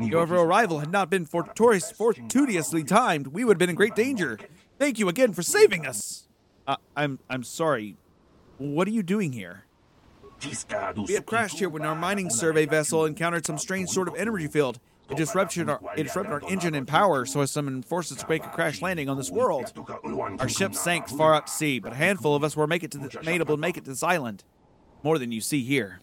[0.00, 4.38] Your arrival had not been fortuitous, fortuitously timed, we would have been in great danger.
[4.78, 6.28] Thank you again for saving us.
[6.66, 7.96] Uh, I'm I'm sorry.
[8.58, 9.64] What are you doing here?
[11.06, 14.46] We had crashed here when our mining survey vessel encountered some strange sort of energy
[14.46, 14.78] field.
[15.10, 18.28] It disrupted our it disrupted our engine and power, so as some forced us to
[18.28, 19.72] make a crash landing on this world.
[20.38, 22.98] Our ship sank far to sea, but a handful of us were make it to
[22.98, 24.44] the, made able to make it to this island.
[25.02, 26.00] More than you see here.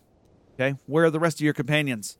[0.60, 2.18] Okay, where are the rest of your companions?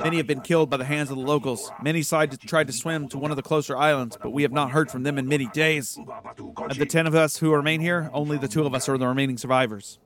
[0.00, 1.70] Many have been killed by the hands of the locals.
[1.80, 4.50] Many tried to, tried to swim to one of the closer islands, but we have
[4.50, 5.96] not heard from them in many days.
[6.56, 9.06] Of the ten of us who remain here, only the two of us are the
[9.06, 10.00] remaining survivors.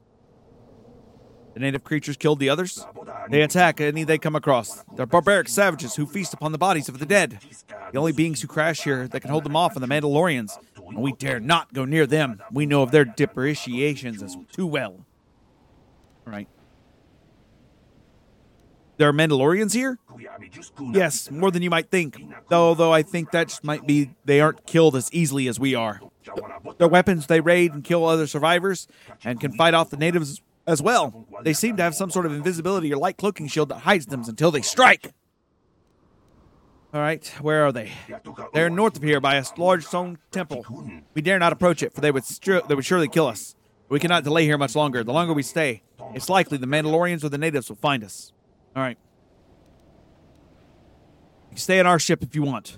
[1.54, 2.84] The native creatures killed the others.
[3.30, 4.84] They attack any they come across.
[4.94, 7.38] They're barbaric savages who feast upon the bodies of the dead.
[7.92, 10.98] The only beings who crash here that can hold them off are the Mandalorians, and
[10.98, 12.42] we dare not go near them.
[12.52, 15.06] We know of their depreciations as too well.
[16.24, 16.48] Right.
[18.96, 19.98] There are Mandalorians here?
[20.92, 22.22] Yes, more than you might think.
[22.50, 26.00] Although I think that might be they aren't killed as easily as we are.
[26.76, 28.86] Their weapons, they raid and kill other survivors
[29.24, 31.26] and can fight off the natives as well.
[31.42, 34.22] They seem to have some sort of invisibility or light cloaking shield that hides them
[34.28, 35.12] until they strike.
[36.92, 37.92] All right, where are they?
[38.52, 40.66] They're north of here by a large stone temple.
[41.14, 43.54] We dare not approach it, for they would stru- they would surely kill us.
[43.88, 45.02] We cannot delay here much longer.
[45.04, 45.82] The longer we stay,
[46.14, 48.32] it's likely the Mandalorians or the natives will find us.
[48.74, 48.98] All right.
[51.44, 52.76] You can stay on our ship if you want.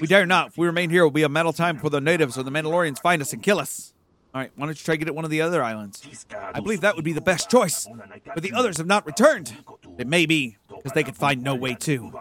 [0.00, 0.48] We dare not.
[0.48, 2.50] If we remain here, it will be a metal time before the natives or the
[2.50, 3.92] Mandalorians find us and kill us.
[4.34, 6.02] All right, why don't you try to get at one of the other islands?
[6.32, 7.86] I believe that would be the best choice.
[8.24, 9.54] But the others have not returned.
[9.96, 12.12] It may be, because they could find no way to.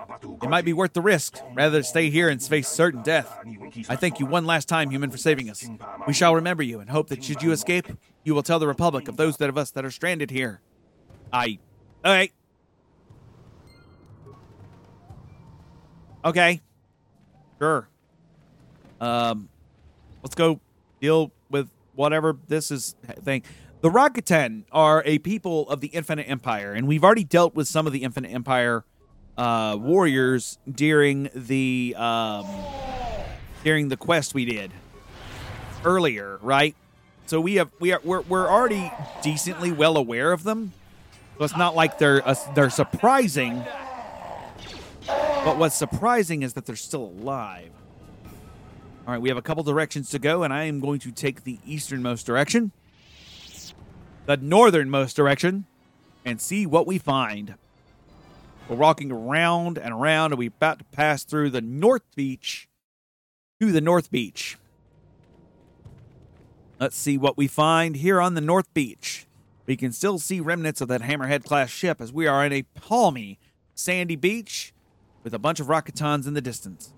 [0.42, 3.38] It might be worth the risk, rather than stay here and face certain death.
[3.90, 5.70] I thank you one last time, human, for saving us.
[6.08, 7.88] We shall remember you and hope that should you escape,
[8.24, 10.62] you will tell the Republic of those that of us that are stranded here.
[11.34, 11.60] I.
[12.06, 12.32] All right.
[16.24, 16.62] Okay.
[17.60, 17.90] Sure.
[19.02, 19.50] Um,
[20.22, 20.62] let's go
[21.02, 23.44] deal with whatever this is thing.
[23.84, 27.86] The Rakatan are a people of the Infinite Empire, and we've already dealt with some
[27.86, 28.86] of the Infinite Empire
[29.38, 32.46] uh, warriors during the um,
[33.66, 34.72] during the quest we did
[35.84, 36.78] earlier, right?
[37.26, 38.90] So we have we are we're, we're already
[39.22, 40.72] decently well aware of them.
[41.38, 43.66] So it's not like they're uh, they're surprising.
[45.06, 47.72] But what's surprising is that they're still alive.
[49.06, 51.44] All right, we have a couple directions to go, and I am going to take
[51.44, 52.72] the easternmost direction,
[54.26, 55.66] the northernmost direction,
[56.26, 57.56] and see what we find.
[58.68, 62.68] We're walking around and around, and we're about to pass through the North Beach
[63.60, 64.58] to the North Beach.
[66.80, 69.26] Let's see what we find here on the North Beach.
[69.66, 72.64] We can still see remnants of that Hammerhead class ship as we are on a
[72.76, 73.40] palmy,
[73.74, 74.74] sandy beach
[75.24, 76.94] with a bunch of Rakatans in the distance.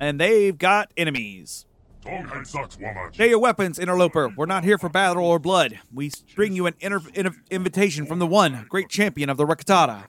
[0.00, 1.66] And they've got enemies.
[2.04, 4.28] Take your weapons, interloper.
[4.36, 5.78] We're not here for battle or blood.
[5.92, 10.04] We bring you an inter- in- invitation from the one great champion of the Rakatata.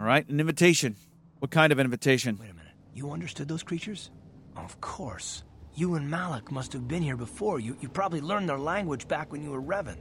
[0.00, 0.96] All right, an invitation.
[1.40, 2.38] What kind of invitation?
[2.40, 2.72] Wait a minute.
[2.94, 4.10] You understood those creatures?
[4.56, 5.44] Of course.
[5.74, 7.60] You and Malak must have been here before.
[7.60, 9.98] You, you probably learned their language back when you were Revan.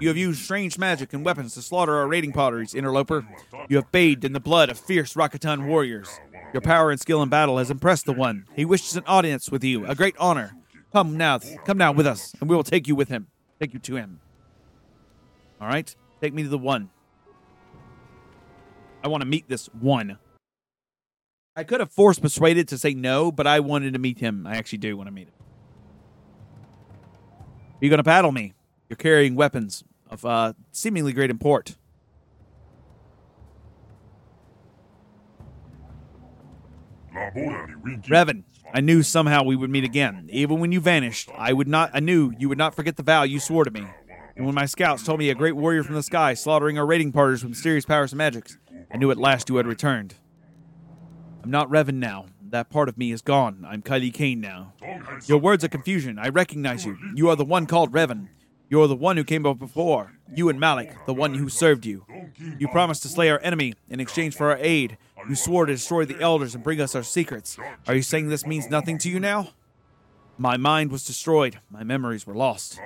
[0.00, 3.26] You have used strange magic and weapons to slaughter our raiding potteries, interloper.
[3.68, 6.08] You have bathed in the blood of fierce Rakatan warriors.
[6.52, 8.44] Your power and skill in battle has impressed the one.
[8.54, 10.52] He wishes an audience with you, a great honor.
[10.92, 13.28] Come now, come now with us, and we will take you with him.
[13.58, 14.20] Take you to him.
[15.60, 16.90] All right, take me to the one.
[19.02, 20.18] I want to meet this one.
[21.56, 24.46] I could have forced persuaded to say no, but I wanted to meet him.
[24.46, 25.34] I actually do want to meet him.
[27.80, 28.54] You're you going to paddle me?
[28.88, 31.76] You're carrying weapons of uh, seemingly great import.
[37.30, 38.44] Revan,
[38.74, 40.28] I knew somehow we would meet again.
[40.32, 43.22] Even when you vanished, I would not I knew you would not forget the vow
[43.22, 43.86] you swore to me.
[44.36, 47.12] And when my scouts told me a great warrior from the sky slaughtering our raiding
[47.12, 48.56] parties with mysterious powers and magics,
[48.92, 50.14] I knew at last you had returned.
[51.42, 52.26] I'm not Revan now.
[52.50, 53.64] That part of me is gone.
[53.66, 54.74] I'm Kailee Cain now.
[55.26, 56.18] Your words are confusion.
[56.18, 56.98] I recognize you.
[57.14, 58.28] You are the one called Revan.
[58.68, 60.12] You're the one who came up before.
[60.34, 62.06] You and Malak, the one who served you.
[62.58, 64.96] You promised to slay our enemy in exchange for our aid.
[65.28, 67.56] You swore to destroy the elders and bring us our secrets.
[67.86, 69.50] Are you saying this means nothing to you now?
[70.38, 71.60] My mind was destroyed.
[71.70, 72.80] My memories were lost.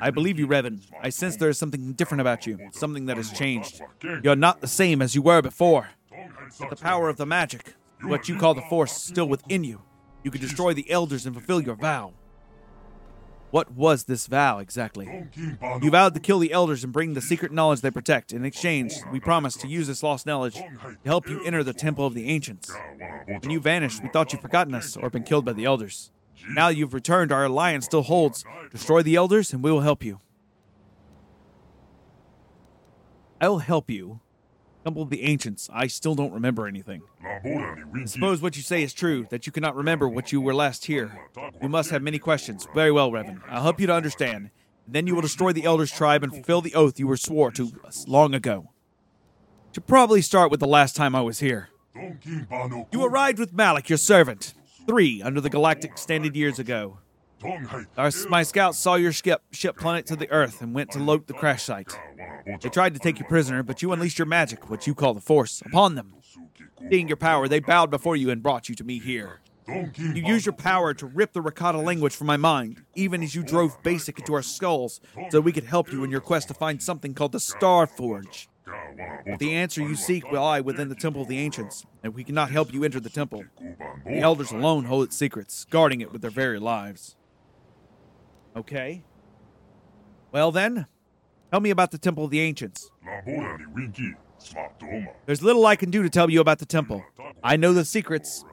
[0.00, 0.80] I believe you, Revan.
[1.00, 3.80] I sense there is something different about you, something that has changed.
[4.22, 5.90] You're not the same as you were before.
[6.58, 9.82] But the power of the magic, what you call the Force, is still within you.
[10.24, 12.12] You can destroy the elders and fulfill your vow.
[13.50, 15.26] What was this vow exactly?
[15.82, 18.32] You vowed to kill the elders and bring the secret knowledge they protect.
[18.32, 22.06] In exchange, we promised to use this lost knowledge to help you enter the temple
[22.06, 22.70] of the ancients.
[23.26, 26.10] When you vanished, we thought you'd forgotten us or been killed by the elders.
[26.50, 28.44] Now you've returned, our alliance still holds.
[28.70, 30.20] Destroy the elders, and we will help you.
[33.40, 34.20] I will help you.
[34.88, 35.68] Temple of the Ancients.
[35.70, 37.02] I still don't remember anything.
[38.06, 41.28] Suppose what you say is true, that you cannot remember what you were last here.
[41.60, 42.66] You must have many questions.
[42.74, 43.42] Very well, Revan.
[43.50, 44.48] I'll help you to understand.
[44.86, 47.70] Then you will destroy the Elders tribe and fulfill the oath you were swore to
[47.84, 48.70] us long ago.
[49.72, 51.68] Should probably start with the last time I was here.
[51.94, 54.54] You arrived with Malak, your servant.
[54.86, 57.00] Three under the Galactic Standard years ago.
[57.96, 61.26] Our, my scouts saw your ship, ship plummet to the Earth and went to loot
[61.26, 61.96] the crash site.
[62.60, 65.20] They tried to take you prisoner, but you unleashed your magic, what you call the
[65.20, 66.14] Force, upon them.
[66.90, 69.40] Seeing your power, they bowed before you and brought you to me here.
[69.68, 73.42] You used your power to rip the Rakata language from my mind, even as you
[73.42, 76.54] drove basic into our skulls, so that we could help you in your quest to
[76.54, 78.48] find something called the Star Forge.
[79.26, 82.24] But the answer you seek will lie within the Temple of the Ancients, and we
[82.24, 83.44] cannot help you enter the temple.
[84.06, 87.16] The elders alone hold its secrets, guarding it with their very lives.
[88.58, 89.04] Okay.
[90.32, 90.86] Well then,
[91.52, 92.90] tell me about the Temple of the Ancients.
[95.26, 97.04] There's little I can do to tell you about the temple.
[97.42, 98.44] I know the secrets.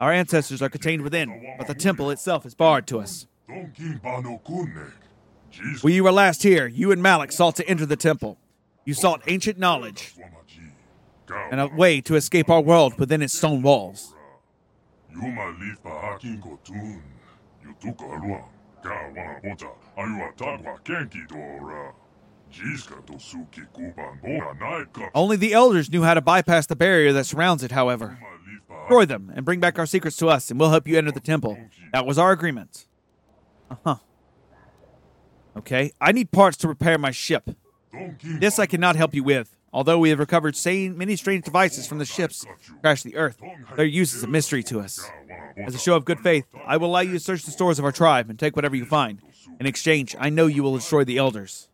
[0.00, 3.26] Our ancestors are contained within, but the temple itself is barred to us.
[5.82, 8.38] When you were last here, you and Malak sought to enter the temple.
[8.84, 10.14] You sought ancient knowledge
[11.50, 14.12] and a way to escape our world within its stone walls.
[25.14, 28.18] Only the elders knew how to bypass the barrier that surrounds it, however.
[28.82, 31.20] Destroy them and bring back our secrets to us, and we'll help you enter the
[31.20, 31.56] temple.
[31.92, 32.86] That was our agreement.
[33.70, 33.96] Uh huh.
[35.56, 37.50] Okay, I need parts to repair my ship.
[38.22, 39.54] This I cannot help you with.
[39.72, 42.44] Although we have recovered many strange devices from the ships
[42.80, 43.38] crashed the Earth,
[43.74, 45.08] their use is a mystery to us.
[45.56, 47.84] As a show of good faith, I will allow you to search the stores of
[47.84, 49.20] our tribe and take whatever you find.
[49.58, 51.68] In exchange, I know you will destroy the elders.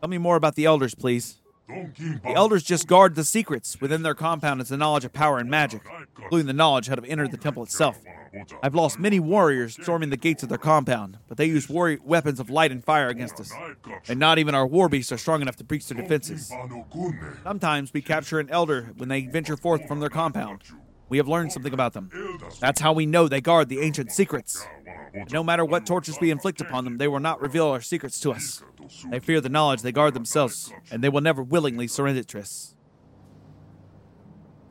[0.00, 1.41] Tell me more about the elders, please.
[2.24, 3.80] The elders just guard the secrets.
[3.80, 5.82] Within their compound is the knowledge of power and magic,
[6.20, 7.98] including the knowledge how to enter the temple itself.
[8.62, 12.40] I've lost many warriors storming the gates of their compound, but they use war- weapons
[12.40, 13.52] of light and fire against us.
[14.08, 16.50] And not even our war beasts are strong enough to breach their defenses.
[17.42, 20.62] Sometimes we capture an elder when they venture forth from their compound.
[21.08, 22.10] We have learned something about them.
[22.60, 24.66] That's how we know they guard the ancient secrets.
[25.30, 28.32] No matter what tortures we inflict upon them, they will not reveal our secrets to
[28.32, 28.62] us.
[29.10, 32.38] They fear the knowledge they guard themselves, and they will never willingly surrender it to
[32.38, 32.74] us.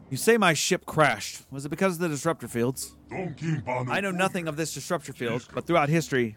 [0.09, 1.43] You say my ship crashed.
[1.51, 2.97] Was it because of the disruptor fields?
[3.11, 6.35] I know nothing of this disruptor field, but throughout history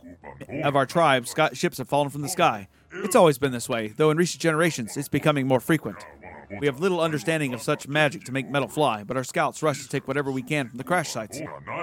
[0.62, 2.68] of our tribe, ships have fallen from the sky.
[2.92, 5.96] It's always been this way, though in recent generations it's becoming more frequent.
[6.60, 9.82] We have little understanding of such magic to make metal fly, but our scouts rush
[9.82, 11.40] to take whatever we can from the crash sites,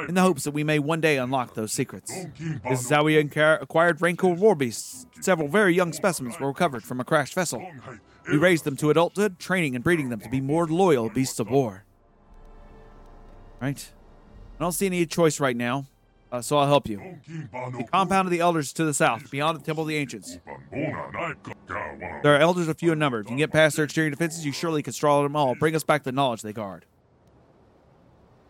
[0.07, 2.13] in the hopes that we may one day unlock those secrets.
[2.69, 5.05] This is how we acquired Rancor war beasts.
[5.21, 7.65] Several very young specimens were recovered from a crashed vessel.
[8.29, 11.49] We raised them to adulthood, training and breeding them to be more loyal beasts of
[11.49, 11.85] war.
[13.59, 13.91] Right?
[14.59, 15.87] I don't see any choice right now,
[16.31, 17.19] uh, so I'll help you.
[17.51, 20.37] The compound of the elders to the south, beyond the temple of the ancients.
[22.23, 23.19] There are elders a few in number.
[23.19, 25.55] If you can get past their exterior defenses, you surely can straw them all.
[25.55, 26.85] Bring us back the knowledge they guard.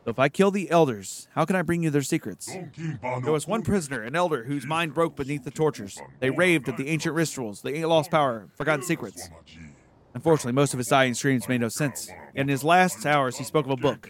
[0.03, 2.47] So if I kill the elders, how can I bring you their secrets?
[2.47, 5.99] There was one prisoner, an elder, whose mind broke beneath the tortures.
[6.19, 9.29] They raved at the ancient rituals, the lost power, forgotten secrets.
[10.15, 12.09] Unfortunately, most of his dying screams made no sense.
[12.33, 14.09] In his last hours, he spoke of a book,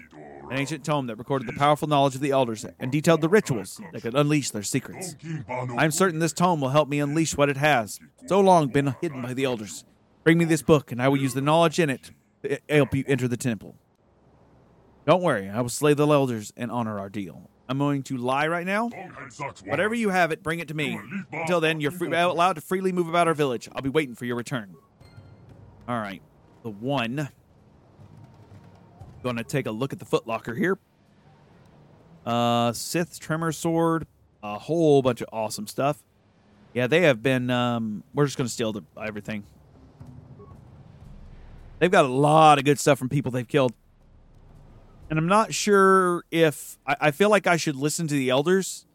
[0.51, 3.79] an ancient tome that recorded the powerful knowledge of the elders and detailed the rituals
[3.93, 5.15] that could unleash their secrets.
[5.47, 8.93] I am certain this tome will help me unleash what it has so long been
[8.99, 9.85] hidden by the elders.
[10.25, 12.11] Bring me this book, and I will use the knowledge in it
[12.43, 13.77] to help you enter the temple.
[15.07, 17.49] Don't worry, I will slay the elders and honor our deal.
[17.69, 18.89] I'm going to lie right now.
[19.63, 20.99] Whatever you have it, bring it to me.
[21.31, 23.69] Until then, you're free, allowed to freely move about our village.
[23.73, 24.75] I'll be waiting for your return.
[25.87, 26.21] All right,
[26.63, 27.29] the one.
[29.23, 30.77] Going to take a look at the footlocker here.
[32.25, 34.07] Uh, Sith Tremor Sword,
[34.43, 36.03] a whole bunch of awesome stuff.
[36.73, 37.49] Yeah, they have been.
[37.49, 39.43] Um, we're just going to steal the, everything.
[41.79, 43.73] They've got a lot of good stuff from people they've killed.
[45.09, 46.77] And I'm not sure if.
[46.87, 48.85] I, I feel like I should listen to the elders.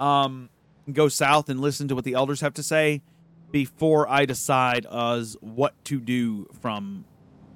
[0.00, 0.48] Um,
[0.92, 3.02] go south and listen to what the elders have to say
[3.50, 7.04] before I decide as what to do from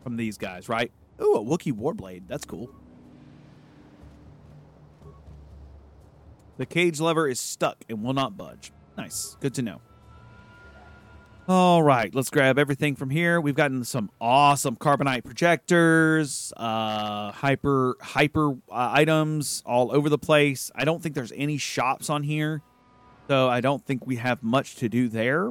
[0.02, 0.90] from these guys, right?
[1.22, 2.22] Ooh, a Wookiee Warblade.
[2.26, 2.70] That's cool.
[6.58, 8.72] The cage lever is stuck and will not budge.
[8.96, 9.36] Nice.
[9.40, 9.80] Good to know.
[11.48, 13.40] All right, let's grab everything from here.
[13.40, 20.70] We've gotten some awesome carbonite projectors, uh, hyper hyper uh, items all over the place.
[20.76, 22.62] I don't think there's any shops on here,
[23.26, 25.50] so I don't think we have much to do there.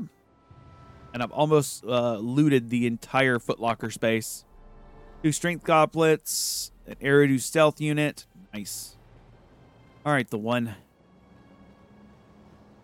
[1.14, 4.46] And I've almost uh, looted the entire Footlocker space.
[5.24, 8.26] Two strength goblets, an Eriadu stealth unit.
[8.54, 8.98] Nice.
[10.06, 10.76] All right, the one.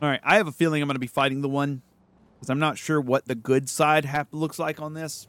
[0.02, 1.82] All right, I have a feeling I'm going to be fighting the one
[2.36, 5.28] because I'm not sure what the good side have, looks like on this.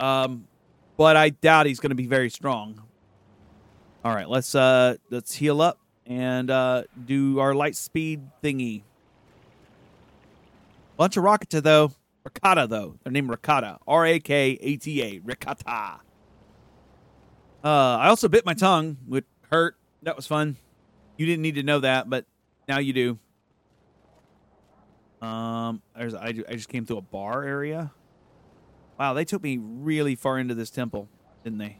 [0.00, 0.48] Um,
[0.96, 2.82] but I doubt he's going to be very strong.
[4.04, 8.82] All right, let's uh let's heal up and uh do our light speed thingy.
[10.98, 11.92] Bunch of Rakata though.
[12.26, 12.96] Rakata though.
[13.02, 13.78] Their name Rakata.
[13.86, 15.20] R A K A T A.
[15.20, 16.00] Rakata.
[17.62, 19.76] Uh, I also bit my tongue, which hurt.
[20.02, 20.56] That was fun.
[21.16, 22.26] You didn't need to know that, but
[22.68, 23.18] now you do.
[25.26, 27.92] Um, there's I, I just came through a bar area.
[28.98, 31.08] Wow, they took me really far into this temple,
[31.42, 31.78] didn't they?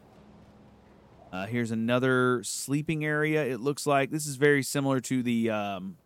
[1.32, 3.44] Uh, here's another sleeping area.
[3.44, 5.96] It looks like this is very similar to the um,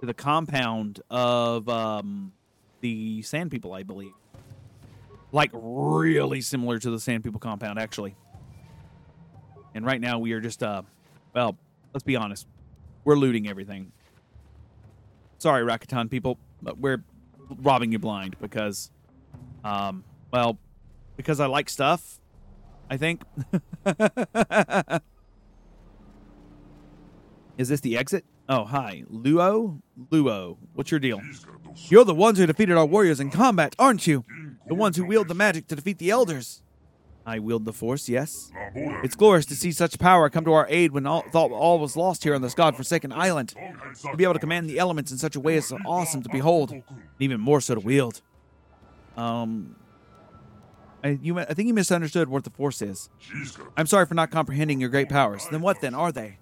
[0.00, 2.32] to the compound of um,
[2.80, 4.12] the Sand People, I believe.
[5.32, 8.16] Like really similar to the Sand People compound, actually.
[9.74, 10.82] And right now we are just uh,
[11.34, 11.56] well,
[11.92, 12.46] let's be honest,
[13.04, 13.92] we're looting everything.
[15.38, 17.02] Sorry, Rakatan people, but we're
[17.62, 18.90] robbing you blind because,
[19.64, 20.58] um, well,
[21.16, 22.18] because I like stuff.
[22.90, 23.22] I think.
[27.58, 28.24] Is this the exit?
[28.48, 29.04] Oh, hi.
[29.12, 29.80] Luo?
[30.10, 31.20] Luo, what's your deal?
[31.88, 34.24] You're the ones who defeated our warriors in combat, aren't you?
[34.66, 36.62] The ones who wield the magic to defeat the elders.
[37.26, 38.50] I wield the force, yes.
[38.74, 41.94] It's glorious to see such power come to our aid when all thought all was
[41.94, 43.54] lost here on this god-forsaken island.
[44.00, 46.30] To be able to command the elements in such a way is so awesome to
[46.30, 46.82] behold, and
[47.18, 48.22] even more so to wield.
[49.14, 49.76] Um,
[51.04, 53.10] I, you, I think you misunderstood what the force is.
[53.76, 55.46] I'm sorry for not comprehending your great powers.
[55.50, 56.38] Then what then are they?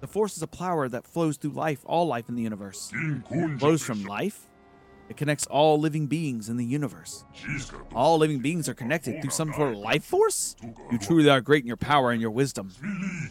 [0.00, 2.92] The force is a power that flows through life, all life in the universe.
[3.58, 4.48] Flows from life?
[5.08, 7.24] It connects all living beings in the universe.
[7.94, 10.56] All living beings are connected through some sort of life force?
[10.90, 12.72] You truly are great in your power and your wisdom.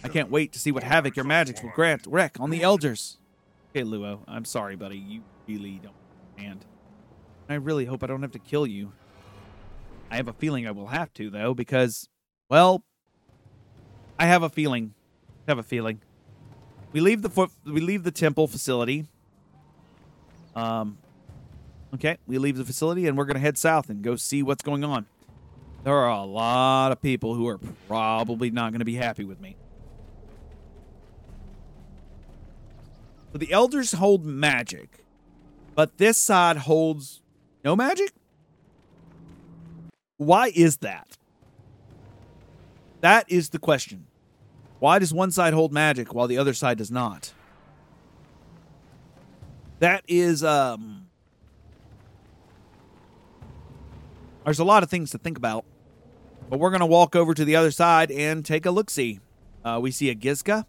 [0.03, 3.19] I can't wait to see what havoc your magics will grant wreck on the elders.
[3.71, 4.97] Okay, Luo, I'm sorry, buddy.
[4.97, 5.93] You really don't
[6.37, 6.65] understand.
[7.49, 8.93] I really hope I don't have to kill you.
[10.09, 12.07] I have a feeling I will have to, though, because,
[12.49, 12.83] well,
[14.17, 14.93] I have a feeling.
[15.47, 16.01] I have a feeling.
[16.95, 17.51] We leave the foot.
[17.65, 19.05] We leave the temple facility.
[20.55, 20.97] Um,
[21.95, 24.61] Okay, we leave the facility and we're going to head south and go see what's
[24.61, 25.05] going on.
[25.85, 29.39] There are a lot of people who are probably not going to be happy with
[29.39, 29.55] me.
[33.31, 35.05] So the elders hold magic,
[35.73, 37.21] but this side holds
[37.63, 38.11] no magic?
[40.17, 41.17] Why is that?
[42.99, 44.07] That is the question.
[44.79, 47.33] Why does one side hold magic while the other side does not?
[49.79, 51.05] That is um
[54.45, 55.65] There's a lot of things to think about,
[56.51, 59.19] but we're going to walk over to the other side and take a look see.
[59.63, 60.65] Uh, we see a Gizka.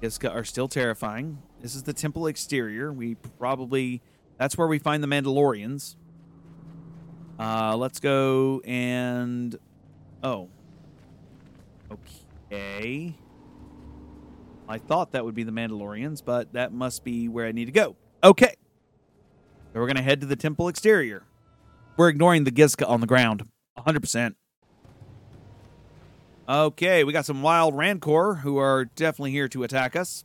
[0.00, 1.42] Gizka are still terrifying.
[1.60, 2.92] This is the temple exterior.
[2.92, 4.00] We probably,
[4.38, 5.96] that's where we find the Mandalorians.
[7.36, 9.58] Uh, let's go and,
[10.22, 10.48] oh,
[11.90, 12.21] okay.
[14.68, 17.72] I thought that would be the Mandalorians, but that must be where I need to
[17.72, 17.96] go.
[18.22, 18.54] Okay.
[19.72, 21.24] So we're going to head to the temple exterior.
[21.96, 23.48] We're ignoring the Gizka on the ground.
[23.78, 24.34] 100%.
[26.48, 30.24] Okay, we got some wild Rancor who are definitely here to attack us.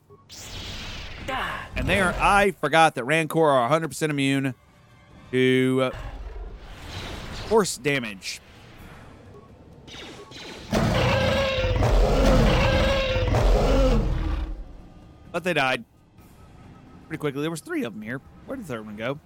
[1.75, 4.55] And they are, I forgot that Rancor are 100% immune
[5.31, 5.97] to uh,
[7.47, 8.41] force damage.
[15.37, 15.83] But they died
[17.07, 17.41] pretty quickly.
[17.41, 18.19] There was three of them here.
[18.47, 19.19] Where did the third one go?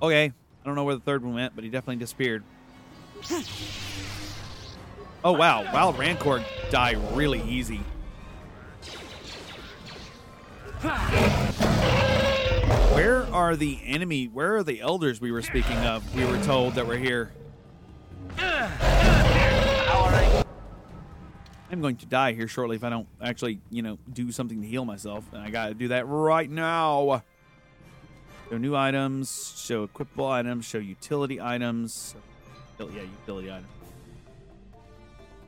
[0.00, 0.24] Okay.
[0.24, 0.32] I
[0.64, 2.42] don't know where the third one went, but he definitely disappeared.
[5.22, 5.70] Oh, wow.
[5.70, 7.82] Wild Rancor die really easy.
[12.94, 14.28] Where are the enemy?
[14.28, 16.16] Where are the elders we were speaking of?
[16.16, 17.32] We were told that we're here.
[21.70, 24.66] I'm going to die here shortly if I don't actually, you know, do something to
[24.66, 25.24] heal myself.
[25.32, 27.22] And I gotta do that right now.
[28.48, 32.14] Show new items, show equipable items, show utility items.
[32.78, 33.68] Yeah, utility items.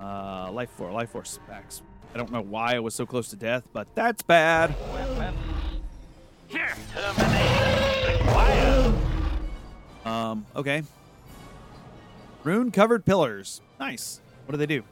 [0.00, 1.82] Uh, life force, life force specs.
[2.14, 4.74] I don't know why I was so close to death, but that's bad.
[10.04, 10.82] Um, okay.
[12.42, 13.60] Rune covered pillars.
[13.78, 14.20] Nice.
[14.46, 14.82] What do they do?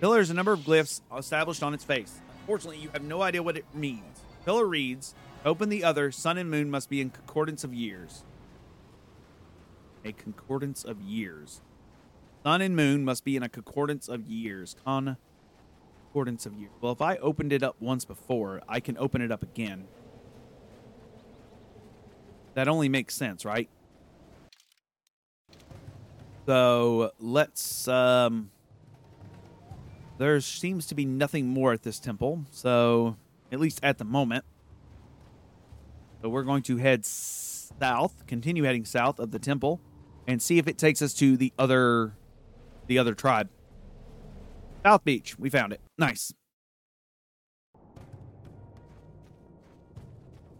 [0.00, 2.20] Pillar is a number of glyphs established on its face.
[2.40, 4.22] Unfortunately, you have no idea what it means.
[4.46, 8.24] Pillar reads, Open the other, sun and moon must be in concordance of years.
[10.02, 11.60] A concordance of years.
[12.42, 14.74] Sun and moon must be in a concordance of years.
[14.84, 16.72] Concordance of years.
[16.80, 19.86] Well, if I opened it up once before, I can open it up again.
[22.54, 23.68] That only makes sense, right?
[26.46, 28.50] So let's um
[30.20, 33.16] there seems to be nothing more at this temple, so
[33.50, 34.44] at least at the moment.
[36.20, 39.80] So we're going to head south, continue heading south of the temple,
[40.28, 42.12] and see if it takes us to the other
[42.86, 43.48] the other tribe.
[44.84, 45.80] South Beach, we found it.
[45.96, 46.34] Nice.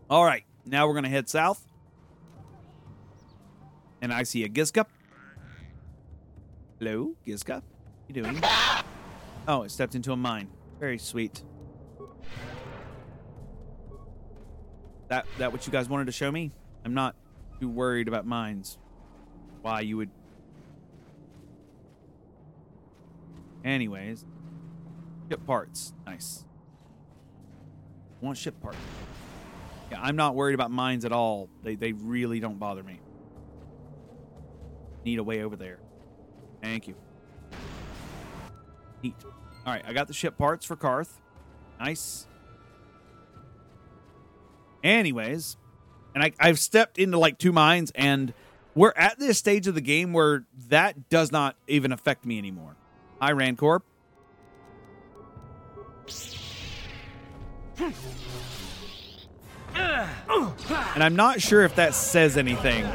[0.08, 1.66] All right, now we're to head south.
[4.00, 4.86] And I see a Gizka.
[6.78, 7.62] Hello, Gizka.
[8.08, 8.40] you doing?
[9.50, 10.48] Oh, it stepped into a mine.
[10.78, 11.42] Very sweet.
[15.08, 16.52] That that what you guys wanted to show me?
[16.84, 17.16] I'm not
[17.58, 18.78] too worried about mines.
[19.62, 20.10] Why you would
[23.64, 24.24] Anyways.
[25.28, 25.94] Ship parts.
[26.06, 26.44] Nice.
[28.20, 28.78] Want ship parts.
[29.90, 31.48] Yeah, I'm not worried about mines at all.
[31.64, 33.00] They they really don't bother me.
[35.04, 35.80] Need a way over there.
[36.62, 36.94] Thank you.
[39.02, 39.14] Neat.
[39.66, 41.20] All right, I got the ship parts for Carth.
[41.78, 42.26] Nice.
[44.82, 45.56] Anyways,
[46.14, 48.32] and I, I've stepped into like two mines, and
[48.74, 52.76] we're at this stage of the game where that does not even affect me anymore.
[53.20, 53.82] Hi, Rancorp.
[60.94, 62.86] And I'm not sure if that says anything.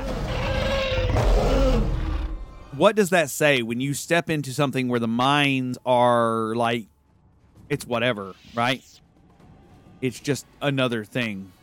[2.76, 6.88] What does that say when you step into something where the minds are like,
[7.69, 8.84] it's whatever, right?
[10.01, 11.53] It's just another thing.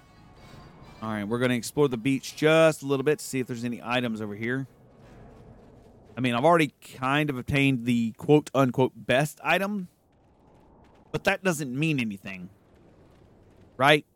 [1.02, 3.46] All right, we're going to explore the beach just a little bit to see if
[3.46, 4.66] there's any items over here.
[6.16, 9.88] I mean, I've already kind of obtained the quote unquote best item,
[11.10, 12.48] but that doesn't mean anything,
[13.76, 14.06] right?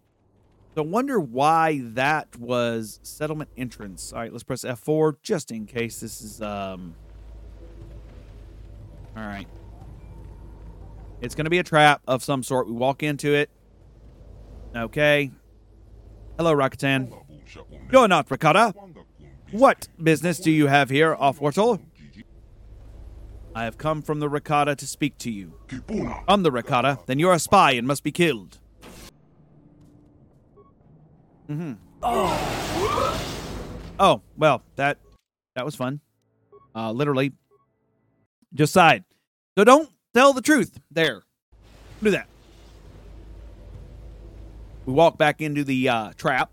[0.76, 4.12] So I wonder why that was settlement entrance.
[4.12, 6.94] All right, let's press F4 just in case this is um
[9.16, 9.48] All right.
[11.22, 12.66] It's going to be a trap of some sort.
[12.66, 13.48] We walk into it.
[14.76, 15.30] Okay.
[16.36, 17.10] Hello, Rakatan.
[17.90, 18.74] You're not Rakata.
[19.52, 21.80] What business do you have here, Offwortel?
[23.54, 25.54] I have come from the Rakata to speak to you.
[26.28, 27.06] I'm the Rakata.
[27.06, 28.58] Then you're a spy and must be killed.
[31.48, 31.72] Mm-hmm.
[32.02, 33.22] Oh.
[33.98, 34.98] Oh, well, that
[35.54, 36.00] that was fun.
[36.74, 37.32] Uh literally.
[38.54, 39.04] Just side.
[39.56, 41.22] So don't tell the truth there.
[42.02, 42.28] Do that.
[44.86, 46.50] We walk back into the uh, trap.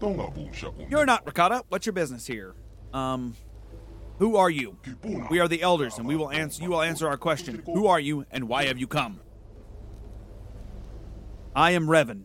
[0.00, 1.62] You're not Rakata.
[1.68, 2.54] What's your business here?
[2.94, 3.36] Um,
[4.18, 4.76] who are you?
[5.28, 6.62] We are the elders, and we will answer.
[6.62, 7.62] You will answer our question.
[7.66, 9.20] Who are you, and why have you come?
[11.58, 12.22] I am Revan.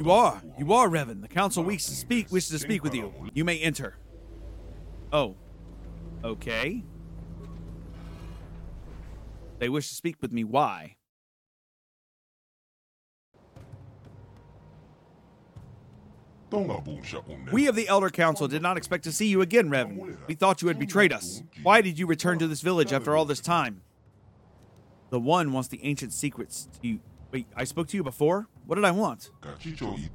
[0.00, 0.40] You are.
[0.56, 1.22] You are Revan.
[1.22, 2.30] The council wishes to speak.
[2.30, 3.12] Wishes to speak with you.
[3.34, 3.96] You may enter.
[5.12, 5.34] Oh.
[6.22, 6.84] Okay.
[9.58, 10.44] They wish to speak with me.
[10.44, 10.94] Why?
[17.52, 20.16] We of the Elder Council did not expect to see you again, Revan.
[20.28, 21.42] We thought you had betrayed us.
[21.64, 23.82] Why did you return to this village after all this time?
[25.10, 26.68] The One wants the ancient secrets.
[26.82, 27.00] You
[27.32, 27.46] wait.
[27.56, 28.46] I spoke to you before.
[28.70, 29.30] What did I want?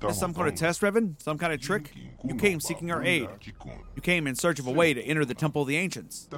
[0.07, 1.21] Is some kind of test, Revan?
[1.21, 1.91] Some kind of trick?
[2.23, 3.27] You came seeking our aid.
[3.95, 6.29] You came in search of a way to enter the Temple of the Ancients.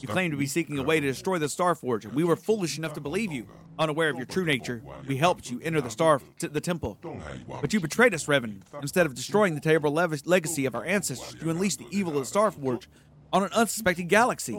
[0.00, 2.78] You claimed to be seeking a way to destroy the Starforge, and we were foolish
[2.78, 3.46] enough to believe you.
[3.78, 6.96] Unaware of your true nature, we helped you enter the Star, the Temple.
[7.60, 8.62] But you betrayed us, Revan.
[8.80, 12.26] Instead of destroying the terrible le- legacy of our ancestors, you unleashed the evil of
[12.26, 12.86] the Starforge
[13.34, 14.58] on an unsuspecting galaxy.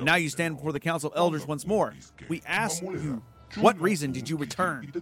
[0.00, 1.92] Now you stand before the Council of Elders once more.
[2.28, 3.20] We ask you,
[3.56, 4.92] what reason did you return?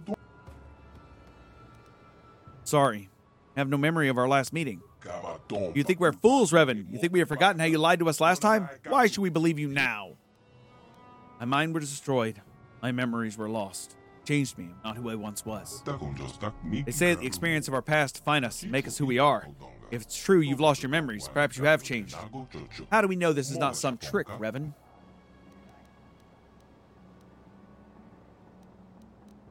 [2.71, 3.09] Sorry.
[3.55, 4.81] I have no memory of our last meeting.
[5.75, 6.91] You think we're fools, Revan?
[6.91, 8.69] You think we have forgotten how you lied to us last time?
[8.87, 10.13] Why should we believe you now?
[11.39, 12.41] My mind was destroyed.
[12.81, 13.97] My memories were lost.
[14.25, 15.83] Changed me, not who I once was.
[16.85, 19.19] They say that the experience of our past define us and make us who we
[19.19, 19.47] are.
[19.89, 22.15] If it's true you've lost your memories, perhaps you have changed.
[22.91, 24.73] How do we know this is not some trick, Revan?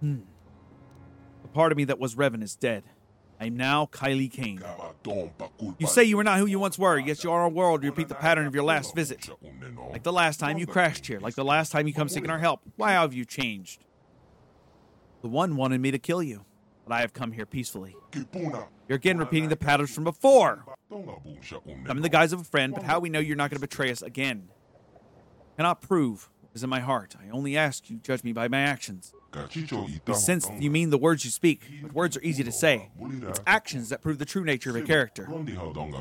[0.01, 0.21] Hmm.
[1.43, 2.85] The part of me that was Revan is dead.
[3.41, 4.62] I am now Kailee Cain.
[5.78, 8.09] You say you are not who you once were, yet you are a world repeat
[8.09, 9.30] the pattern of your last visit.
[9.91, 12.38] Like the last time you crashed here, like the last time you come seeking our
[12.38, 12.61] help.
[12.76, 13.86] Why have you changed?
[15.22, 16.45] The one wanted me to kill you,
[16.86, 17.97] but I have come here peacefully.
[18.34, 20.66] You're again repeating the patterns from before.
[20.93, 23.66] I'm in the guise of a friend, but how we know you're not going to
[23.66, 24.49] betray us again?
[25.57, 27.16] Cannot prove what is in my heart.
[27.18, 29.14] I only ask you judge me by my actions.
[30.12, 32.91] Sense you mean the words you speak, but words are easy to say.
[33.01, 35.28] It's actions that prove the true nature of a character.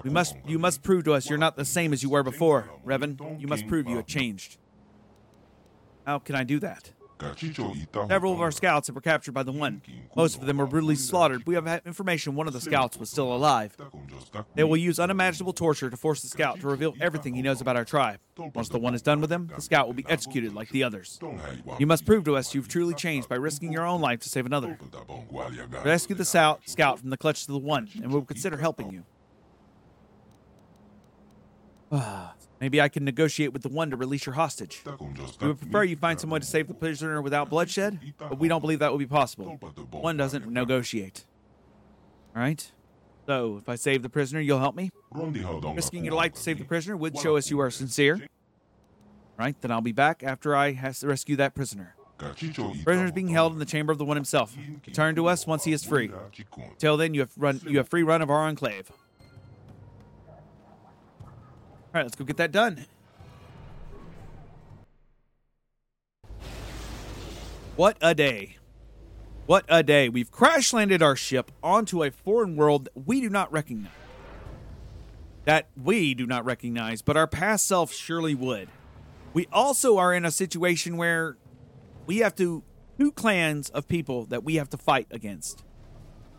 [0.03, 2.69] We must, you must prove to us you're not the same as you were before,
[2.85, 3.39] Revan.
[3.39, 4.57] You must prove you have changed.
[6.05, 6.91] How can I do that?
[7.19, 9.81] Several of our scouts were captured by the One.
[10.15, 11.45] Most of them were brutally slaughtered.
[11.45, 13.75] We have information one of the scouts was still alive.
[14.55, 17.75] They will use unimaginable torture to force the scout to reveal everything he knows about
[17.75, 18.19] our tribe.
[18.53, 21.19] Once the One is done with him, the scout will be executed like the others.
[21.77, 24.45] You must prove to us you've truly changed by risking your own life to save
[24.45, 24.77] another.
[25.83, 26.61] Rescue the scout,
[26.99, 29.03] from the clutches of the One, and we'll consider helping you.
[31.91, 32.35] Ah.
[32.59, 34.81] Maybe I can negotiate with the one to release your hostage.
[34.85, 38.47] We would prefer you find some way to save the prisoner without bloodshed, but we
[38.47, 39.57] don't believe that will be possible.
[39.91, 41.25] One doesn't negotiate.
[42.35, 42.71] All right?
[43.25, 44.91] So, if I save the prisoner, you'll help me?
[45.11, 48.27] Risking your life to save the prisoner would show us you are sincere.
[49.37, 49.55] Right?
[49.61, 51.95] Then I'll be back after I has to rescue that prisoner.
[52.17, 54.57] Prisoner is being held in the chamber of the one himself.
[54.85, 56.11] Return to us once he is free.
[56.77, 58.91] Till then, you have run you have free run of our enclave.
[61.91, 62.85] All right, let's go get that done.
[67.75, 68.57] What a day.
[69.47, 70.07] What a day.
[70.07, 73.91] We've crash landed our ship onto a foreign world that we do not recognize.
[75.45, 78.69] That we do not recognize, but our past self surely would.
[79.33, 81.37] We also are in a situation where
[82.05, 82.63] we have to
[82.99, 85.63] two clans of people that we have to fight against.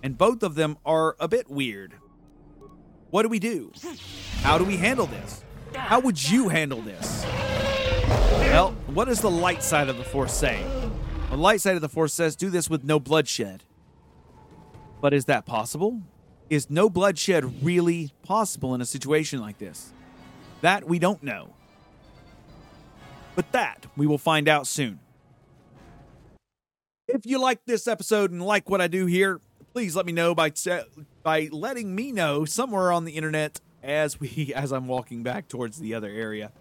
[0.05, 1.95] And both of them are a bit weird.
[3.11, 3.73] What do we do?
[4.43, 5.43] How do we handle this?
[5.75, 7.25] How would you handle this?
[7.27, 10.65] Well, what does the light side of the Force say?
[11.31, 13.65] The light side of the Force says do this with no bloodshed.
[15.01, 16.03] But is that possible?
[16.49, 19.93] Is no bloodshed really possible in a situation like this?
[20.61, 21.55] That we don't know.
[23.35, 25.01] But that we will find out soon.
[27.09, 29.41] If you like this episode and like what I do here,
[29.73, 30.53] please let me know by
[31.23, 35.79] by letting me know somewhere on the internet as we as I'm walking back towards
[35.79, 36.53] the other area.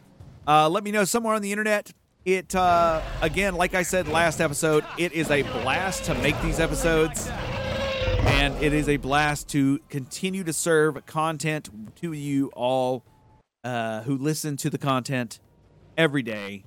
[0.47, 1.91] Uh, let me know somewhere on the internet.
[2.25, 6.59] It uh, again, like I said last episode, it is a blast to make these
[6.59, 7.27] episodes,
[8.25, 13.03] and it is a blast to continue to serve content to you all
[13.63, 15.39] uh, who listen to the content
[15.97, 16.63] every day,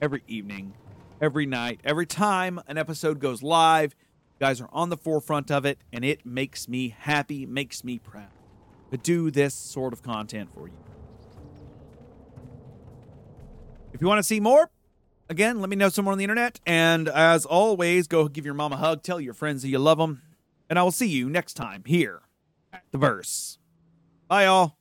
[0.00, 0.74] every evening,
[1.20, 3.94] every night, every time an episode goes live.
[4.42, 8.26] Guys are on the forefront of it, and it makes me happy, makes me proud
[8.90, 10.74] to do this sort of content for you.
[13.92, 14.68] If you want to see more,
[15.28, 16.58] again, let me know somewhere on the internet.
[16.66, 19.98] And as always, go give your mom a hug, tell your friends that you love
[19.98, 20.22] them.
[20.68, 22.22] And I will see you next time here
[22.72, 23.58] at The Verse.
[24.26, 24.76] Bye, y'all.